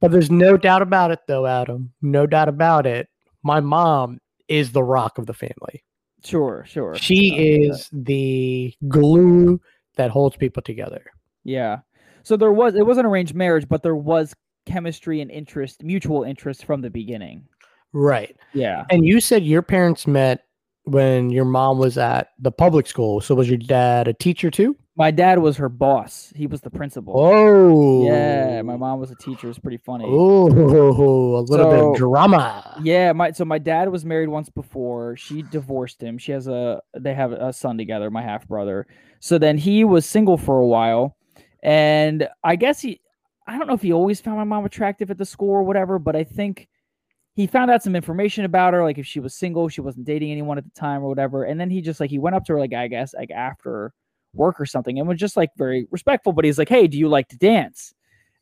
[0.00, 1.92] but there's no doubt about it though, Adam.
[2.00, 3.08] No doubt about it.
[3.42, 4.18] My mom
[4.48, 5.84] is the rock of the family.
[6.24, 6.64] Sure.
[6.66, 6.94] Sure.
[6.96, 9.60] She Uh, is the glue
[9.96, 11.04] that holds people together.
[11.44, 11.80] Yeah.
[12.22, 16.24] So there was it was an arranged marriage, but there was chemistry and interest, mutual
[16.24, 17.44] interest from the beginning.
[17.92, 18.36] Right.
[18.52, 18.84] Yeah.
[18.90, 20.44] And you said your parents met
[20.88, 23.20] when your mom was at the public school.
[23.20, 24.76] So was your dad a teacher too?
[24.96, 26.32] My dad was her boss.
[26.34, 27.14] He was the principal.
[27.16, 28.04] Oh.
[28.04, 29.48] Yeah, my mom was a teacher.
[29.48, 30.04] It's pretty funny.
[30.08, 32.80] Oh, a little bit of drama.
[32.82, 35.16] Yeah, my so my dad was married once before.
[35.16, 36.18] She divorced him.
[36.18, 38.88] She has a they have a son together, my half brother.
[39.20, 41.16] So then he was single for a while,
[41.62, 43.00] and I guess he
[43.46, 46.00] I don't know if he always found my mom attractive at the school or whatever,
[46.00, 46.68] but I think
[47.38, 50.32] he found out some information about her, like if she was single, she wasn't dating
[50.32, 51.44] anyone at the time or whatever.
[51.44, 53.92] And then he just like he went up to her like I guess like after
[54.34, 57.08] work or something and was just like very respectful, but he's like, Hey, do you
[57.08, 57.94] like to dance?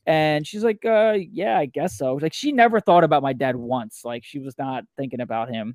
[0.06, 2.14] And she's like, uh, yeah, I guess so.
[2.14, 4.00] Like she never thought about my dad once.
[4.02, 5.74] Like she was not thinking about him.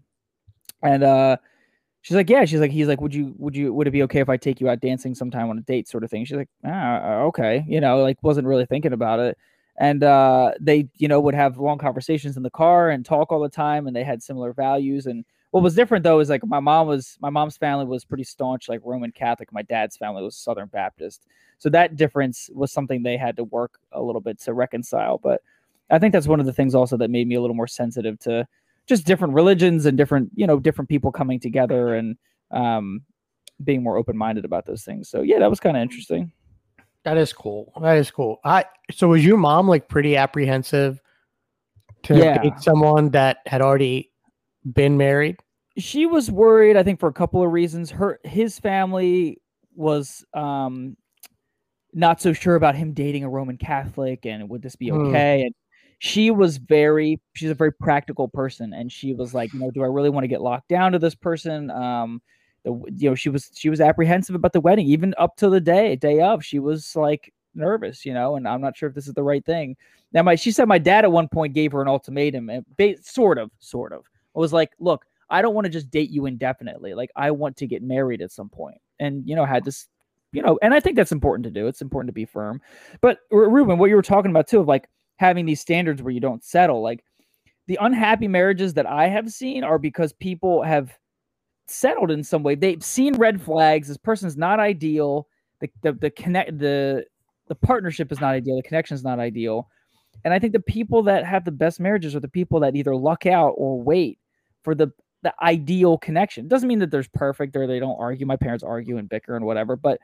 [0.82, 1.38] And uh
[2.02, 4.22] she's like, yeah, she's like, he's like, would you would you would it be okay
[4.22, 6.26] if I take you out dancing sometime on a date sort of thing?
[6.26, 9.38] She's like, ah, okay, you know, like wasn't really thinking about it.
[9.78, 13.40] And uh they, you know, would have long conversations in the car and talk all
[13.40, 15.06] the time and they had similar values.
[15.06, 18.24] And what was different though is like my mom was my mom's family was pretty
[18.24, 19.52] staunch, like Roman Catholic.
[19.52, 21.26] My dad's family was Southern Baptist.
[21.58, 25.18] So that difference was something they had to work a little bit to reconcile.
[25.18, 25.42] But
[25.90, 28.18] I think that's one of the things also that made me a little more sensitive
[28.20, 28.48] to
[28.88, 32.18] just different religions and different, you know, different people coming together and
[32.50, 33.02] um,
[33.64, 35.10] being more open minded about those things.
[35.10, 36.32] So yeah, that was kind of interesting.
[37.04, 37.74] That is cool.
[37.82, 38.40] That is cool.
[38.44, 41.02] I so was your mom like pretty apprehensive
[42.04, 42.38] to Yeah.
[42.38, 44.12] date someone that had already
[44.74, 45.38] been married?
[45.78, 47.90] She was worried, I think, for a couple of reasons.
[47.92, 49.42] Her his family
[49.76, 50.96] was um
[51.94, 55.08] not so sure about him dating a Roman Catholic and would this be Hmm.
[55.08, 55.42] okay?
[55.42, 55.56] And
[56.00, 59.84] she was very she's a very practical person and she was like you know do
[59.84, 62.20] i really want to get locked down to this person um
[62.63, 65.60] the, you know she was she was apprehensive about the wedding even up to the
[65.60, 69.08] day day of she was like nervous you know and i'm not sure if this
[69.08, 69.76] is the right thing.
[70.13, 73.02] Now my she said my dad at one point gave her an ultimatum and ba-
[73.02, 74.04] sort of sort of.
[74.36, 77.56] I was like look i don't want to just date you indefinitely like i want
[77.58, 78.78] to get married at some point.
[79.00, 79.88] And you know had this
[80.34, 82.62] you know and i think that's important to do it's important to be firm.
[83.02, 84.88] But ruben what you were talking about too of like
[85.21, 86.82] having these standards where you don't settle.
[86.82, 87.04] Like
[87.67, 90.97] the unhappy marriages that I have seen are because people have
[91.72, 92.56] settled in some way.
[92.56, 93.88] They've seen red flags.
[93.88, 95.28] This person's not ideal.
[95.60, 97.06] The the the connect the
[97.48, 98.56] the partnership is not ideal.
[98.58, 99.68] The connection is not ideal.
[100.24, 102.96] And I think the people that have the best marriages are the people that either
[102.96, 104.20] luck out or wait
[104.64, 104.92] for the
[105.24, 106.46] the ideal connection.
[106.46, 108.26] It doesn't mean that there's perfect or they don't argue.
[108.26, 110.00] My parents argue and bicker and whatever, but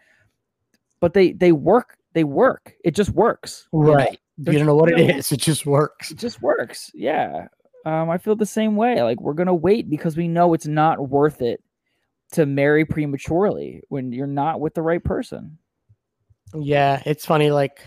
[0.99, 2.73] but they they work they work.
[2.83, 3.67] It just works.
[3.71, 4.19] Right.
[4.37, 5.31] You, you don't know what it is.
[5.31, 6.11] It just works.
[6.11, 6.91] It just works.
[6.93, 7.47] Yeah.
[7.87, 9.01] Um, I feel the same way.
[9.01, 11.63] Like we're gonna wait because we know it's not worth it
[12.33, 15.57] to marry prematurely when you're not with the right person.
[16.53, 17.49] Yeah, it's funny.
[17.49, 17.79] Like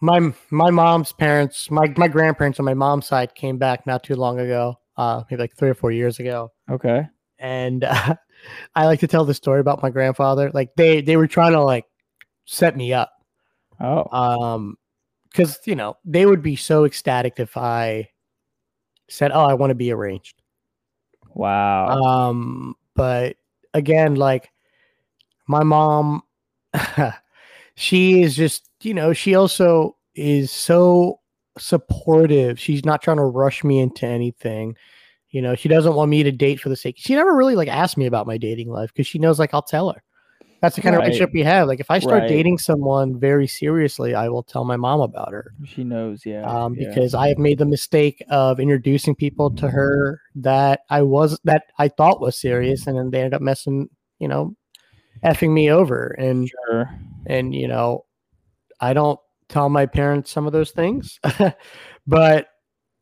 [0.00, 4.14] my my mom's parents, my my grandparents on my mom's side came back not too
[4.14, 6.52] long ago, uh, maybe like three or four years ago.
[6.70, 7.02] Okay.
[7.40, 8.14] And uh,
[8.76, 10.48] I like to tell the story about my grandfather.
[10.54, 11.86] Like they they were trying to like
[12.44, 13.10] set me up.
[13.80, 14.06] Oh.
[14.16, 14.76] Um,
[15.32, 18.09] because you know they would be so ecstatic if I
[19.10, 20.40] said, "Oh, I want to be arranged."
[21.34, 21.88] Wow.
[21.88, 23.36] Um, but
[23.74, 24.50] again, like
[25.46, 26.22] my mom,
[27.74, 31.20] she is just you know she also is so
[31.58, 32.58] supportive.
[32.58, 34.76] She's not trying to rush me into anything.
[35.30, 36.96] You know, she doesn't want me to date for the sake.
[36.98, 39.62] She never really like asked me about my dating life because she knows like I'll
[39.62, 40.02] tell her.
[40.60, 41.02] That's the kind right.
[41.02, 41.68] of relationship we have.
[41.68, 42.28] Like if I start right.
[42.28, 45.54] dating someone very seriously, I will tell my mom about her.
[45.64, 46.42] She knows, yeah.
[46.42, 46.88] Um, yeah.
[46.88, 51.64] because I have made the mistake of introducing people to her that I was that
[51.78, 54.54] I thought was serious, and then they ended up messing, you know,
[55.24, 56.08] effing me over.
[56.18, 56.90] And sure.
[57.26, 58.04] and you know,
[58.80, 59.18] I don't
[59.48, 61.18] tell my parents some of those things,
[62.06, 62.48] but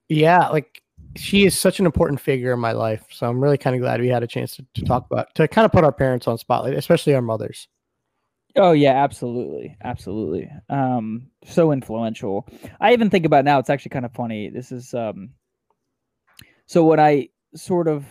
[0.09, 0.81] yeah, like
[1.19, 3.05] she is such an important figure in my life.
[3.11, 5.49] So I'm really kind of glad we had a chance to, to talk about to
[5.49, 7.69] kind of put our parents on spotlight, especially our mothers.
[8.57, 10.51] Oh yeah, absolutely, absolutely.
[10.69, 12.49] Um, so influential.
[12.81, 13.59] I even think about now.
[13.59, 14.49] It's actually kind of funny.
[14.49, 15.31] This is um.
[16.67, 18.05] So what I sort of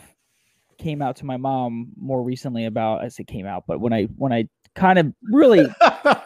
[0.77, 4.03] came out to my mom more recently about, as it came out, but when I
[4.15, 5.63] when I kind of really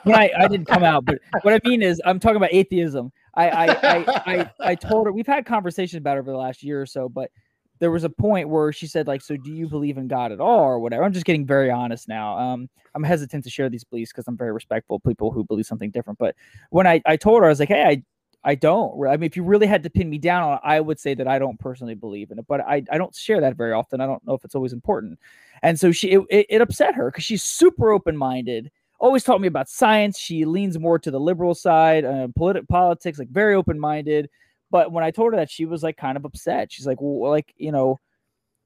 [0.03, 3.11] when I I didn't come out, but what I mean is I'm talking about atheism.
[3.33, 6.63] I I, I I I told her we've had conversations about it over the last
[6.63, 7.31] year or so, but
[7.79, 10.39] there was a point where she said like, "So do you believe in God at
[10.39, 12.37] all, or whatever?" I'm just getting very honest now.
[12.37, 15.65] Um, I'm hesitant to share these beliefs because I'm very respectful of people who believe
[15.65, 16.19] something different.
[16.19, 16.35] But
[16.69, 18.03] when I I told her, I was like, "Hey, I."
[18.43, 19.07] I don't.
[19.07, 21.13] I mean, if you really had to pin me down on it, I would say
[21.13, 24.01] that I don't personally believe in it, but I, I don't share that very often.
[24.01, 25.19] I don't know if it's always important.
[25.61, 29.41] And so she, it, it, it upset her because she's super open minded always taught
[29.41, 30.17] me about science.
[30.19, 34.29] She leans more to the liberal side, uh, politi- politics, like very open minded.
[34.69, 36.71] But when I told her that, she was like kind of upset.
[36.71, 37.99] She's like, well, like you know,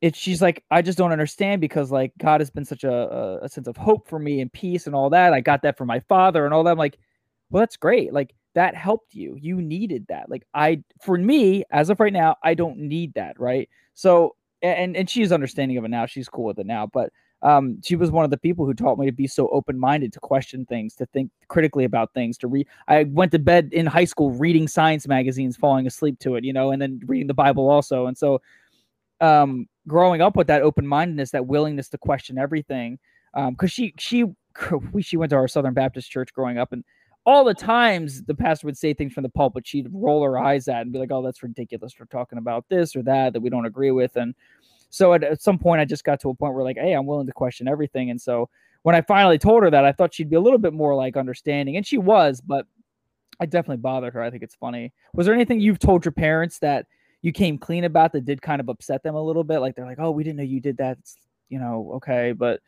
[0.01, 0.15] it.
[0.15, 3.49] She's like, I just don't understand because like God has been such a, a, a
[3.49, 5.33] sense of hope for me and peace and all that.
[5.33, 6.71] I got that from my father and all that.
[6.71, 6.99] I'm like,
[7.49, 8.13] well, that's great.
[8.13, 9.37] Like that helped you.
[9.39, 10.29] You needed that.
[10.29, 13.39] Like I, for me, as of right now, I don't need that.
[13.39, 13.69] Right.
[13.93, 16.05] So and and she's understanding of it now.
[16.05, 16.87] She's cool with it now.
[16.87, 17.11] But
[17.45, 20.19] um, she was one of the people who taught me to be so open-minded to
[20.19, 22.67] question things to think critically about things to read.
[22.87, 26.51] I went to bed in high school reading science magazines falling asleep to it you
[26.51, 28.07] know and then reading the bible also.
[28.07, 28.41] And so
[29.21, 32.97] um, growing up with that open-mindedness that willingness to question everything
[33.33, 34.25] because um, she she
[35.01, 36.83] she went to our southern baptist church growing up and
[37.27, 40.67] all the times the pastor would say things from the pulpit she'd roll her eyes
[40.67, 43.49] at and be like oh that's ridiculous for talking about this or that that we
[43.49, 44.33] don't agree with and
[44.89, 47.05] so at, at some point, I just got to a point where like, hey, I'm
[47.05, 48.09] willing to question everything.
[48.09, 48.49] And so
[48.83, 51.17] when I finally told her that, I thought she'd be a little bit more like
[51.17, 52.67] understanding, and she was, but
[53.39, 54.21] I definitely bothered her.
[54.21, 54.93] I think it's funny.
[55.13, 56.85] Was there anything you've told your parents that
[57.21, 59.59] you came clean about that did kind of upset them a little bit?
[59.59, 60.97] Like they're like, oh, we didn't know you did that.
[60.99, 61.17] It's,
[61.49, 62.61] you know, okay, but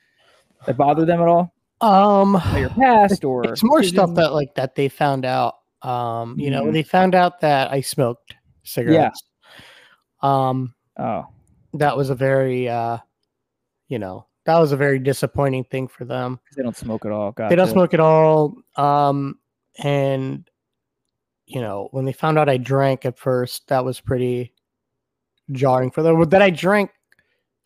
[0.65, 1.53] that bothered them at all?
[1.79, 5.57] Um, your past or it's more stuff that like that they found out.
[5.83, 6.65] Um, you mm-hmm.
[6.65, 9.21] know, they found out that I smoked cigarettes.
[10.23, 10.47] Yeah.
[10.49, 11.27] Um, oh,
[11.73, 12.97] that was a very uh
[13.87, 16.39] you know that was a very disappointing thing for them.
[16.55, 17.33] They don't smoke at all.
[17.33, 17.49] Gotcha.
[17.49, 19.39] they don't smoke at all um
[19.79, 20.49] and
[21.45, 24.53] you know when they found out i drank at first that was pretty
[25.51, 26.21] jarring for them.
[26.29, 26.91] That i drank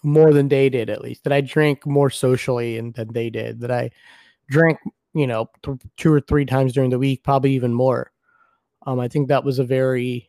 [0.03, 3.59] more than they did at least that i drank more socially and than they did
[3.61, 3.91] that i
[4.49, 4.79] drank
[5.13, 8.11] you know th- two or three times during the week probably even more.
[8.85, 10.27] Um i think that was a very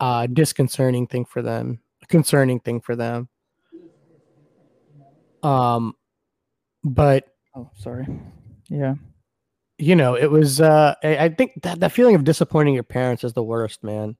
[0.00, 3.28] uh disconcerting thing for them, concerning thing for them.
[5.42, 5.94] Um,
[6.84, 8.06] but Oh, sorry.
[8.68, 8.94] Yeah.
[9.78, 10.60] you know, it was.
[10.60, 14.16] Uh, I, I think that that feeling of disappointing your parents is the worst, man.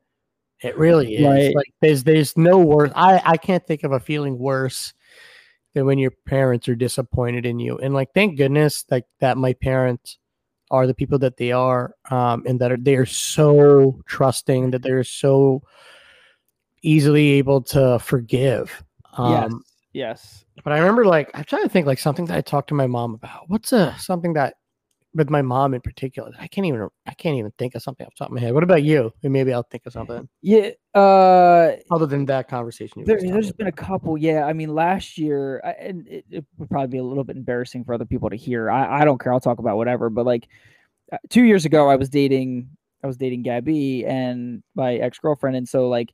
[0.62, 1.26] It really is.
[1.26, 1.54] Right.
[1.54, 2.90] Like there's there's no worse.
[2.94, 4.94] I I can't think of a feeling worse
[5.74, 7.76] than when your parents are disappointed in you.
[7.76, 10.16] And like, thank goodness, like that my parents
[10.70, 14.82] are the people that they are, um, and that are they are so trusting that
[14.82, 15.62] they're so
[16.82, 18.82] easily able to forgive.
[19.18, 19.50] yes.
[19.52, 19.62] Um,
[19.92, 20.44] Yes.
[20.62, 22.86] but I remember like I'm trying to think like something that I talked to my
[22.86, 23.48] mom about.
[23.48, 24.54] What's a something that
[25.14, 26.32] with my mom in particular?
[26.38, 28.52] I can't even I can't even think of something off the top of my head.
[28.52, 29.10] What about you?
[29.22, 30.70] And maybe I'll think of something Yeah.
[30.94, 33.00] Uh, other than that conversation.
[33.00, 34.44] You There, there's been a couple, yeah.
[34.44, 37.84] I mean, last year, I- and it, it would probably be a little bit embarrassing
[37.84, 38.70] for other people to hear.
[38.70, 39.32] I, I don't care.
[39.32, 40.10] I'll talk about whatever.
[40.10, 40.46] But like
[41.10, 42.68] uh, two years ago, I was dating,
[43.02, 46.12] I was dating Gabby and my ex girlfriend, and so like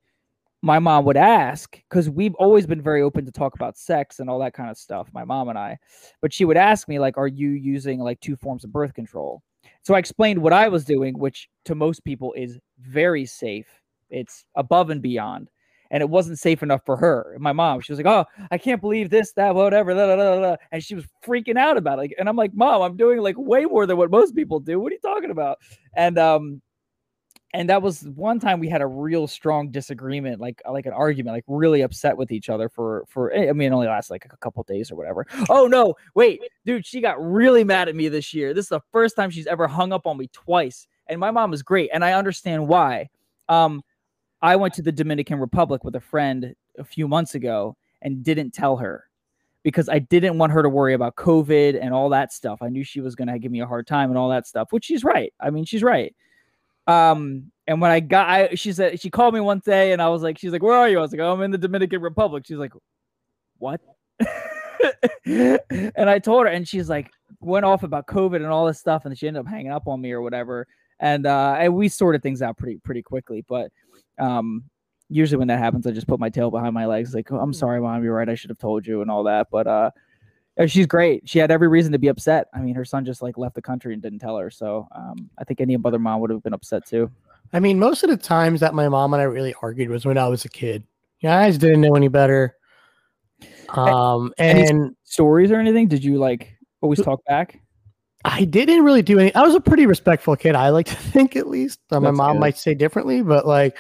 [0.63, 4.31] my mom would ask because we've always been very open to talk about sex and
[4.31, 5.09] all that kind of stuff.
[5.13, 5.79] My mom and I,
[6.21, 9.43] but she would ask me like, "Are you using like two forms of birth control?"
[9.83, 13.67] So I explained what I was doing, which to most people is very safe.
[14.11, 15.51] It's above and beyond
[15.93, 17.37] and it wasn't safe enough for her.
[17.39, 20.39] My mom, she was like, "Oh, I can't believe this, that, whatever," blah, blah, blah,
[20.39, 22.13] blah," and she was freaking out about it.
[22.19, 24.81] And I'm like, "Mom, I'm doing like way more than what most people do.
[24.81, 25.59] What are you talking about?"
[25.95, 26.63] And um,
[27.55, 31.35] and that was one time we had a real strong disagreement, like like an argument,
[31.35, 33.33] like really upset with each other for for.
[33.33, 35.27] eh, I mean, it only lasted like a couple days or whatever.
[35.51, 38.55] Oh no, wait, dude, she got really mad at me this year.
[38.55, 41.53] This is the first time she's ever hung up on me twice, and my mom
[41.53, 43.09] is great, and I understand why.
[43.49, 43.83] Um,
[44.41, 48.53] I went to the Dominican Republic with a friend a few months ago and didn't
[48.53, 49.05] tell her
[49.63, 52.61] because I didn't want her to worry about COVID and all that stuff.
[52.63, 54.73] I knew she was going to give me a hard time and all that stuff,
[54.73, 55.33] which she's right.
[55.41, 56.15] I mean, she's right.
[56.87, 60.09] Um, and when I got, I, she said, she called me one day and I
[60.09, 60.99] was like, she's like, where are you?
[60.99, 62.45] I was like, oh, I'm in the Dominican Republic.
[62.47, 62.73] She's like,
[63.59, 63.81] what?
[65.25, 69.05] and I told her, and she's like, went off about COVID and all this stuff,
[69.05, 70.67] and she ended up hanging up on me or whatever.
[71.01, 73.45] And uh, and we sorted things out pretty pretty quickly.
[73.49, 73.71] But
[74.19, 74.65] um,
[75.09, 77.53] usually when that happens, I just put my tail behind my legs, like, oh, I'm
[77.53, 79.49] sorry, mom, you're right, I should have told you and all that.
[79.51, 79.91] But uh, uh,
[80.67, 81.29] she's great.
[81.29, 82.49] She had every reason to be upset.
[82.55, 84.51] I mean, her son just like left the country and didn't tell her.
[84.51, 87.11] So um, I think any other mom would have been upset too.
[87.53, 90.19] I mean, most of the times that my mom and I really argued was when
[90.19, 90.85] I was a kid.
[91.21, 92.57] Yeah, I just didn't know any better.
[93.69, 95.89] Um, any- and Stories or anything?
[95.89, 97.61] Did you like always talk back?
[98.25, 99.35] I didn't really do any.
[99.35, 100.55] I was a pretty respectful kid.
[100.55, 101.81] I like to think, at least.
[101.91, 102.41] Uh, my mom good.
[102.41, 103.77] might say differently, but like,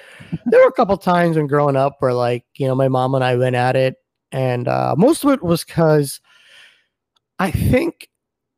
[0.46, 3.22] there were a couple times when growing up where, like, you know, my mom and
[3.24, 3.96] I went at it,
[4.32, 6.20] and uh, most of it was because
[7.42, 8.08] I think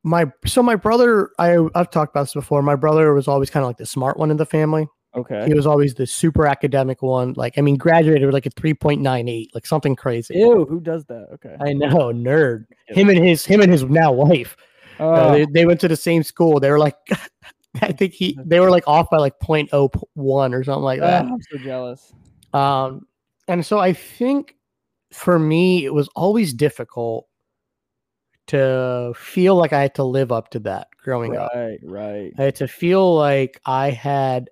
[0.02, 1.30] my so my brother.
[1.38, 2.60] I I've talked about this before.
[2.60, 4.86] My brother was always kind of like the smart one in the family.
[5.16, 5.46] Okay.
[5.46, 7.32] He was always the super academic one.
[7.34, 10.34] Like, I mean, graduated with like a three point nine eight, like something crazy.
[10.34, 11.28] Ew, who does that?
[11.32, 11.56] Okay.
[11.60, 12.66] I know, nerd.
[12.88, 14.54] Him and his him and his now wife.
[15.00, 16.60] Uh, Oh, they, they went to the same school.
[16.60, 16.96] They were like,
[17.82, 21.24] I think he they were like off by like 0.01 or something like that.
[21.24, 22.12] I'm so jealous.
[22.52, 23.06] Um,
[23.48, 24.56] and so I think
[25.10, 27.26] for me, it was always difficult
[28.48, 31.50] to feel like I had to live up to that growing up.
[31.54, 32.32] Right, right.
[32.38, 34.50] I had to feel like I had,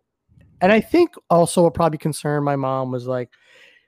[0.61, 3.31] and I think also what probably concerned my mom was like,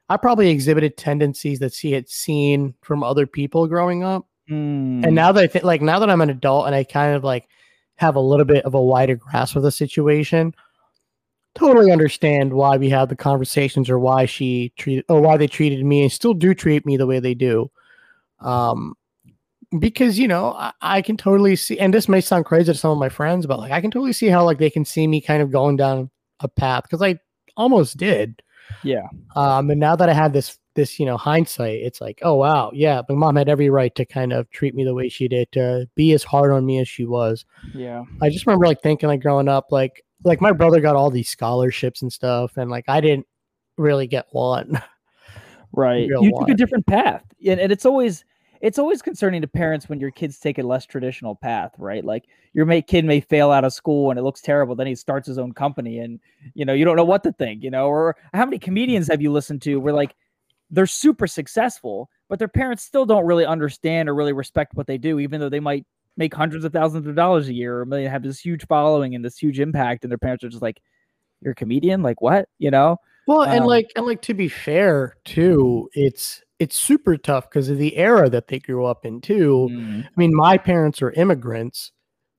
[0.08, 4.26] I probably exhibited tendencies that she had seen from other people growing up.
[4.50, 7.14] Mm, And now that I think, like, now that I'm an adult and I kind
[7.16, 7.48] of like
[7.96, 10.54] have a little bit of a wider grasp of the situation,
[11.54, 15.84] totally understand why we had the conversations or why she treated or why they treated
[15.84, 17.70] me and still do treat me the way they do.
[18.40, 18.94] Um,
[19.78, 22.90] because you know, I, I can totally see, and this may sound crazy to some
[22.90, 25.20] of my friends, but like, I can totally see how like they can see me
[25.20, 26.10] kind of going down
[26.40, 27.18] a path because I
[27.56, 28.42] almost did.
[28.82, 29.06] yeah.
[29.36, 32.70] Um, and now that I have this this you know hindsight, it's like, oh wow,
[32.74, 35.50] yeah, my mom had every right to kind of treat me the way she did,
[35.52, 37.44] to be as hard on me as she was.
[37.74, 38.04] Yeah.
[38.22, 41.28] I just remember like thinking like growing up, like like my brother got all these
[41.28, 43.26] scholarships and stuff, and like I didn't
[43.76, 44.82] really get one.
[45.76, 46.06] Right.
[46.06, 47.24] You took a different path.
[47.46, 48.24] And, and it's always
[48.64, 52.02] it's always concerning to parents when your kids take a less traditional path, right?
[52.02, 52.24] Like
[52.54, 54.74] your mate kid may fail out of school and it looks terrible.
[54.74, 56.18] Then he starts his own company and
[56.54, 59.20] you know, you don't know what to think, you know, or how many comedians have
[59.20, 60.16] you listened to where like
[60.70, 64.96] they're super successful, but their parents still don't really understand or really respect what they
[64.96, 65.84] do, even though they might
[66.16, 69.14] make hundreds of thousands of dollars a year or a million have this huge following
[69.14, 70.80] and this huge impact, and their parents are just like,
[71.42, 72.02] You're a comedian?
[72.02, 72.48] Like what?
[72.58, 72.96] You know?
[73.26, 77.68] Well, and Um, like and like to be fair too, it's it's super tough because
[77.68, 79.68] of the era that they grew up in too.
[79.70, 81.92] Mm, I mean, my parents are immigrants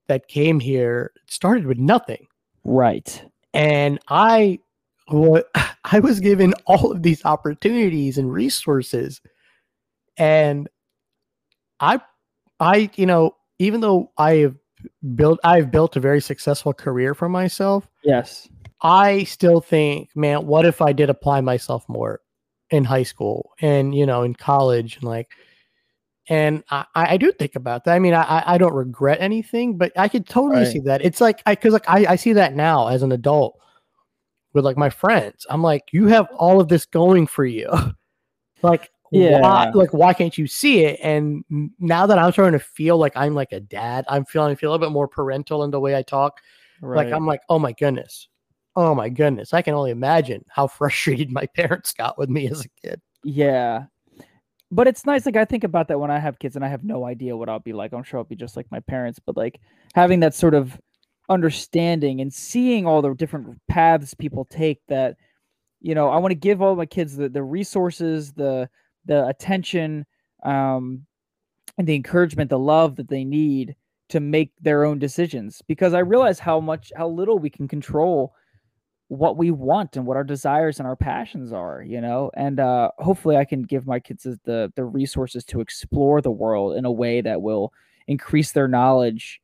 [0.07, 2.25] that came here, started with nothing.
[2.63, 3.23] right.
[3.53, 4.59] And I
[5.07, 5.49] what
[5.85, 9.21] I was given all of these opportunities and resources,
[10.17, 10.67] and
[11.79, 12.01] I,
[12.59, 14.55] I, you know, even though I have
[15.15, 17.87] built, I've built a very successful career for myself.
[18.03, 18.49] Yes.
[18.81, 22.21] I still think, man, what if I did apply myself more
[22.71, 25.29] in high school and you know in college and like
[26.27, 27.93] and I, I do think about that.
[27.93, 30.73] I mean, I I don't regret anything, but I could totally Right.
[30.73, 31.05] see that.
[31.05, 33.59] It's like I because like I, I see that now as an adult
[34.53, 35.45] with like my friends.
[35.49, 37.69] I'm like, you have all of this going for you.
[38.63, 39.71] like why Yeah.
[39.75, 40.99] like why can't you see it?
[41.03, 41.43] And
[41.79, 44.69] now that I'm starting to feel like I'm like a dad, I'm feeling I feel
[44.69, 46.39] a little bit more parental in the way I talk.
[46.81, 47.05] Right.
[47.05, 48.27] Like I'm like, oh my goodness.
[48.75, 49.53] Oh my goodness.
[49.53, 53.01] I can only imagine how frustrated my parents got with me as a kid.
[53.23, 53.85] Yeah.
[54.71, 55.25] But it's nice.
[55.25, 57.49] Like I think about that when I have kids and I have no idea what
[57.49, 57.93] I'll be like.
[57.93, 59.59] I'm sure I'll be just like my parents, but like
[59.93, 60.79] having that sort of
[61.29, 65.17] understanding and seeing all the different paths people take that,
[65.81, 68.69] you know, I want to give all my kids the, the resources, the
[69.05, 70.05] the attention,
[70.43, 71.05] um,
[71.77, 73.75] and the encouragement, the love that they need
[74.09, 75.61] to make their own decisions.
[75.67, 78.33] Because I realize how much how little we can control
[79.07, 82.89] what we want and what our desires and our passions are you know and uh
[82.97, 86.91] hopefully i can give my kids the the resources to explore the world in a
[86.91, 87.71] way that will
[88.07, 89.41] increase their knowledge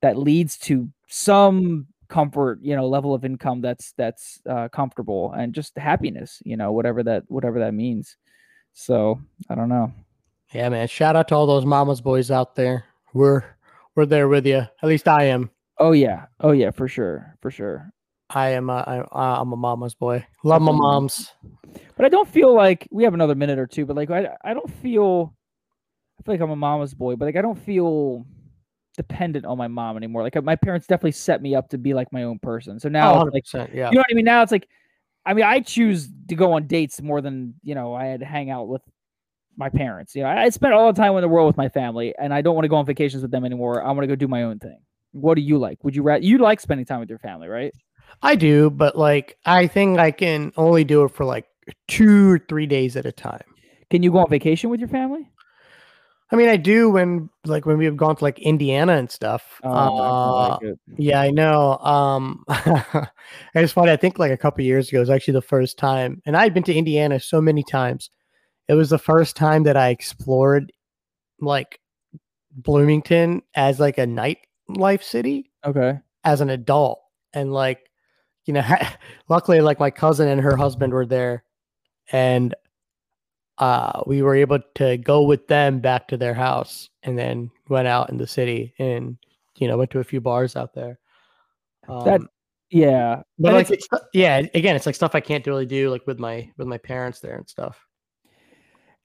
[0.00, 5.54] that leads to some comfort you know level of income that's that's uh, comfortable and
[5.54, 8.16] just happiness you know whatever that whatever that means
[8.72, 9.92] so i don't know
[10.52, 10.88] Yeah, man.
[10.88, 12.84] Shout out to all those mama's boys out there.
[13.14, 13.44] We're
[13.94, 14.58] we're there with you.
[14.82, 15.50] At least I am.
[15.78, 17.90] oh yeah oh yeah for sure for sure
[18.30, 18.70] I am.
[18.70, 20.24] A, I, uh, I'm a mama's boy.
[20.44, 21.32] Love my moms.
[21.96, 24.54] but i don't feel like we have another minute or two but like i, I
[24.54, 25.34] don't feel
[26.18, 28.26] i feel like i'm a mama's boy but like i don't feel
[28.96, 32.12] dependent on my mom anymore like my parents definitely set me up to be like
[32.12, 33.66] my own person so now Oh, like Yeah.
[33.90, 34.68] you know what i mean now it's like
[35.24, 38.26] i mean i choose to go on dates more than you know i had to
[38.26, 38.82] hang out with
[39.56, 41.68] my parents you know i, I spent all the time in the world with my
[41.68, 44.06] family and i don't want to go on vacations with them anymore i want to
[44.08, 44.78] go do my own thing
[45.12, 47.72] what do you like would you rather you like spending time with your family right
[48.22, 51.46] I do, but like I think I can only do it for like
[51.88, 53.44] two or three days at a time.
[53.90, 55.30] can you go on vacation with your family
[56.32, 59.60] I mean, I do when like when we've gone to like Indiana and stuff.
[59.64, 60.76] Oh, I Uh, like.
[60.96, 61.76] Yeah, I know.
[61.78, 62.44] Um,
[63.54, 63.90] it's funny.
[63.90, 66.62] I think like a couple years ago was actually the first time, and I'd been
[66.64, 68.10] to Indiana so many times.
[68.68, 70.72] It was the first time that I explored
[71.40, 71.80] like
[72.52, 77.00] Bloomington as like a nightlife city okay as an adult,
[77.32, 77.89] and like
[78.50, 78.78] you know,
[79.28, 81.44] luckily like my cousin and her husband were there,
[82.10, 82.54] and
[83.58, 87.86] uh, we were able to go with them back to their house, and then went
[87.86, 89.16] out in the city and
[89.58, 90.98] you know went to a few bars out there.
[91.88, 92.28] That- Um,
[92.72, 96.06] yeah but like it's- it's, yeah again it's like stuff i can't really do like
[96.06, 97.84] with my with my parents there and stuff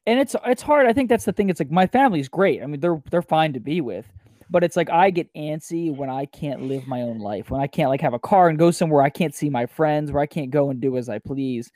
[0.05, 0.85] and it's it's hard.
[0.85, 1.49] I think that's the thing.
[1.49, 2.61] It's like my family's great.
[2.61, 4.05] I mean, they're they're fine to be with,
[4.49, 7.49] but it's like I get antsy when I can't live my own life.
[7.49, 10.11] When I can't like have a car and go somewhere I can't see my friends,
[10.11, 11.71] where I can't go and do as I please.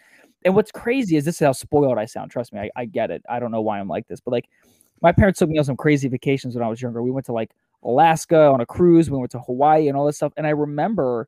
[0.46, 2.32] And what's crazy is this is how spoiled I sound.
[2.32, 3.24] Trust me, I, I get it.
[3.30, 4.48] I don't know why I'm like this, but like
[5.02, 7.02] my parents took me on some crazy vacations when I was younger.
[7.02, 7.52] We went to like
[7.84, 9.10] Alaska on a cruise.
[9.10, 10.34] We went to Hawaii and all this stuff.
[10.38, 11.28] And I remember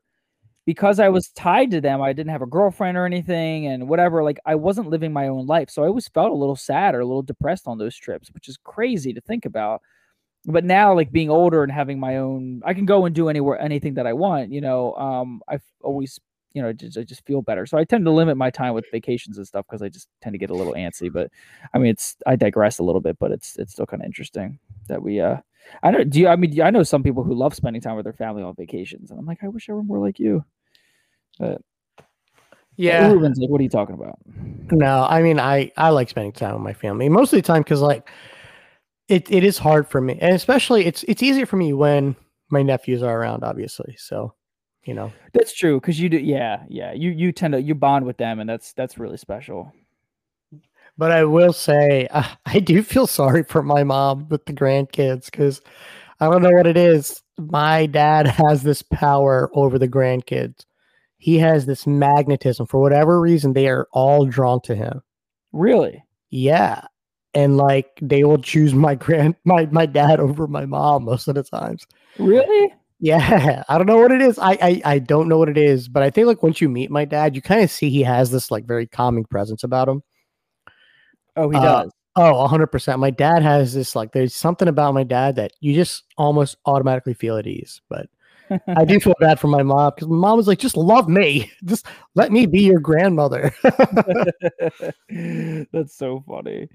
[0.64, 4.22] because I was tied to them, I didn't have a girlfriend or anything and whatever.
[4.22, 5.70] Like I wasn't living my own life.
[5.70, 8.48] So I always felt a little sad or a little depressed on those trips, which
[8.48, 9.82] is crazy to think about.
[10.44, 13.60] But now, like being older and having my own, I can go and do anywhere,
[13.60, 14.52] anything that I want.
[14.52, 16.18] You know, um, I've always,
[16.52, 17.64] you know, just, I just feel better.
[17.64, 20.34] So I tend to limit my time with vacations and stuff because I just tend
[20.34, 21.12] to get a little antsy.
[21.12, 21.30] But
[21.74, 24.58] I mean, it's I digress a little bit, but it's it's still kind of interesting
[24.88, 25.36] that we uh
[25.82, 26.02] I know.
[26.02, 26.28] Do you?
[26.28, 29.10] I mean, I know some people who love spending time with their family on vacations,
[29.10, 30.44] and I'm like, I wish I were more like you.
[31.38, 31.62] But
[32.76, 34.18] yeah Ruben's like, what are you talking about?
[34.70, 37.62] no i mean i i like spending time with my family most of the time
[37.62, 38.08] because like
[39.08, 42.16] it, it is hard for me and especially it's it's easier for me when
[42.50, 44.34] my nephews are around obviously so
[44.84, 46.18] you know That's true because you do.
[46.18, 46.92] Yeah, yeah.
[46.92, 49.72] You you tend to you bond with them, and that's that's really special.
[50.98, 55.26] But I will say, uh, I do feel sorry for my mom with the grandkids
[55.26, 55.60] because
[56.20, 57.22] I don't know what it is.
[57.38, 60.64] My dad has this power over the grandkids.
[61.16, 62.66] He has this magnetism.
[62.66, 65.02] For whatever reason, they are all drawn to him.
[65.52, 66.04] Really?
[66.30, 66.82] Yeah.
[67.34, 71.34] And like they will choose my grand my my dad over my mom most of
[71.34, 71.86] the times.
[72.18, 72.74] Really?
[73.00, 74.38] Yeah, I don't know what it is.
[74.38, 76.90] I, I I don't know what it is, but I think like once you meet
[76.90, 80.02] my dad, you kind of see he has this like very calming presence about him.
[81.36, 81.92] Oh, he Uh, does.
[82.14, 82.98] Oh, 100%.
[82.98, 87.14] My dad has this like there's something about my dad that you just almost automatically
[87.14, 87.80] feel at ease.
[87.88, 88.06] But
[88.68, 91.50] I do feel bad for my mom because my mom was like, just love me.
[91.64, 93.54] Just let me be your grandmother.
[95.72, 96.68] That's so funny.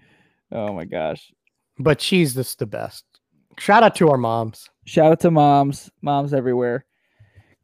[0.52, 1.32] Oh my gosh.
[1.80, 3.06] but she's just the best.
[3.60, 4.70] Shout out to our moms.
[4.86, 6.86] Shout out to moms, moms everywhere.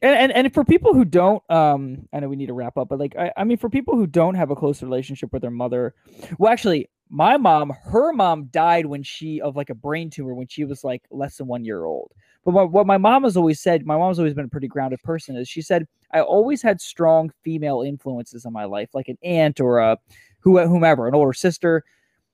[0.02, 2.90] And, and and for people who don't, um, I know we need to wrap up,
[2.90, 5.52] but like I, I mean, for people who don't have a close relationship with their
[5.52, 5.96] mother,
[6.38, 10.48] well, actually, my mom, her mom died when she of like a brain tumor when
[10.48, 12.12] she was like less than one year old.
[12.44, 15.02] But what, what my mom has always said, my mom's always been a pretty grounded
[15.04, 19.18] person, is she said I always had strong female influences in my life, like an
[19.24, 19.98] aunt or a
[20.40, 21.84] who whomever, an older sister,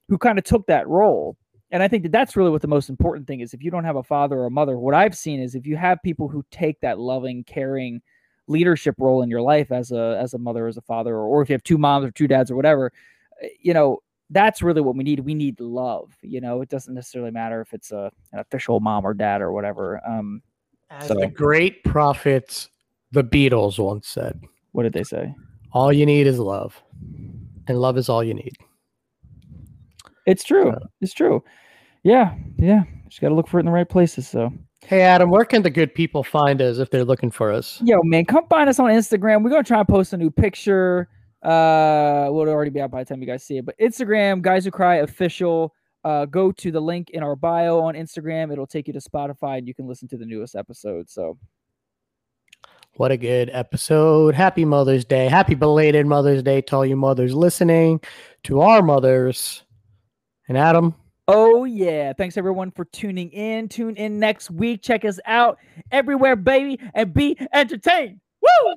[0.10, 1.38] who kind of took that role
[1.72, 3.54] and I think that that's really what the most important thing is.
[3.54, 5.78] If you don't have a father or a mother, what I've seen is if you
[5.78, 8.02] have people who take that loving, caring
[8.48, 11.42] leadership role in your life as a as a mother, as a father, or, or
[11.44, 12.92] if you have two moms or two dads or whatever,
[13.44, 14.00] eh, you know,
[14.32, 15.20] that's really what we need.
[15.20, 16.12] We need love.
[16.24, 19.52] You know, it doesn't necessarily matter if it's a an official mom or dad or
[19.52, 20.02] whatever.
[20.08, 20.42] Um,
[20.90, 22.70] As So- the great prophets,
[23.12, 24.42] the Beatles once said,
[24.72, 25.36] what did they say?
[25.72, 26.82] all you need is love.
[27.68, 28.58] And love is all you need.
[30.30, 30.72] It's true.
[30.72, 31.44] So- It's true.
[32.04, 32.84] Yeah, yeah.
[33.10, 34.28] Just got to look for it in the right places.
[34.28, 34.52] So.
[34.86, 37.82] Hey Adam, where can the good people find us if they're looking for us?
[37.84, 39.44] Yo, man, come find us on Instagram.
[39.44, 41.10] We're gonna try and post a new picture.
[41.44, 43.66] Uh, will already be out by the time you guys see it.
[43.66, 45.74] But Instagram, guys who cry official.
[46.06, 48.54] Uh, go to the link in our bio on Instagram.
[48.54, 51.10] It'll take you to Spotify, and you can listen to the newest episode.
[51.10, 51.38] So
[52.94, 54.34] What a good episode.
[54.34, 55.28] Happy Mother's Day.
[55.28, 58.00] Happy belated Mother's Day to all you mothers listening,
[58.44, 59.64] to our mothers.
[60.50, 60.94] And Adam,
[61.32, 62.12] Oh yeah.
[62.14, 63.70] Thanks everyone for tuning in.
[63.70, 64.82] Tune in next week.
[64.82, 65.60] Check us out
[65.92, 68.20] everywhere, baby, and be entertained.
[68.42, 68.74] Woo!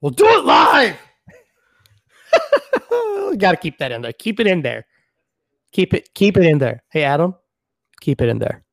[0.00, 0.96] we'll do it live.
[3.38, 4.14] Got to keep that in there.
[4.14, 4.86] Keep it in there.
[5.72, 6.82] Keep it keep it in there.
[6.90, 7.34] Hey Adam,
[8.00, 8.64] keep it in there.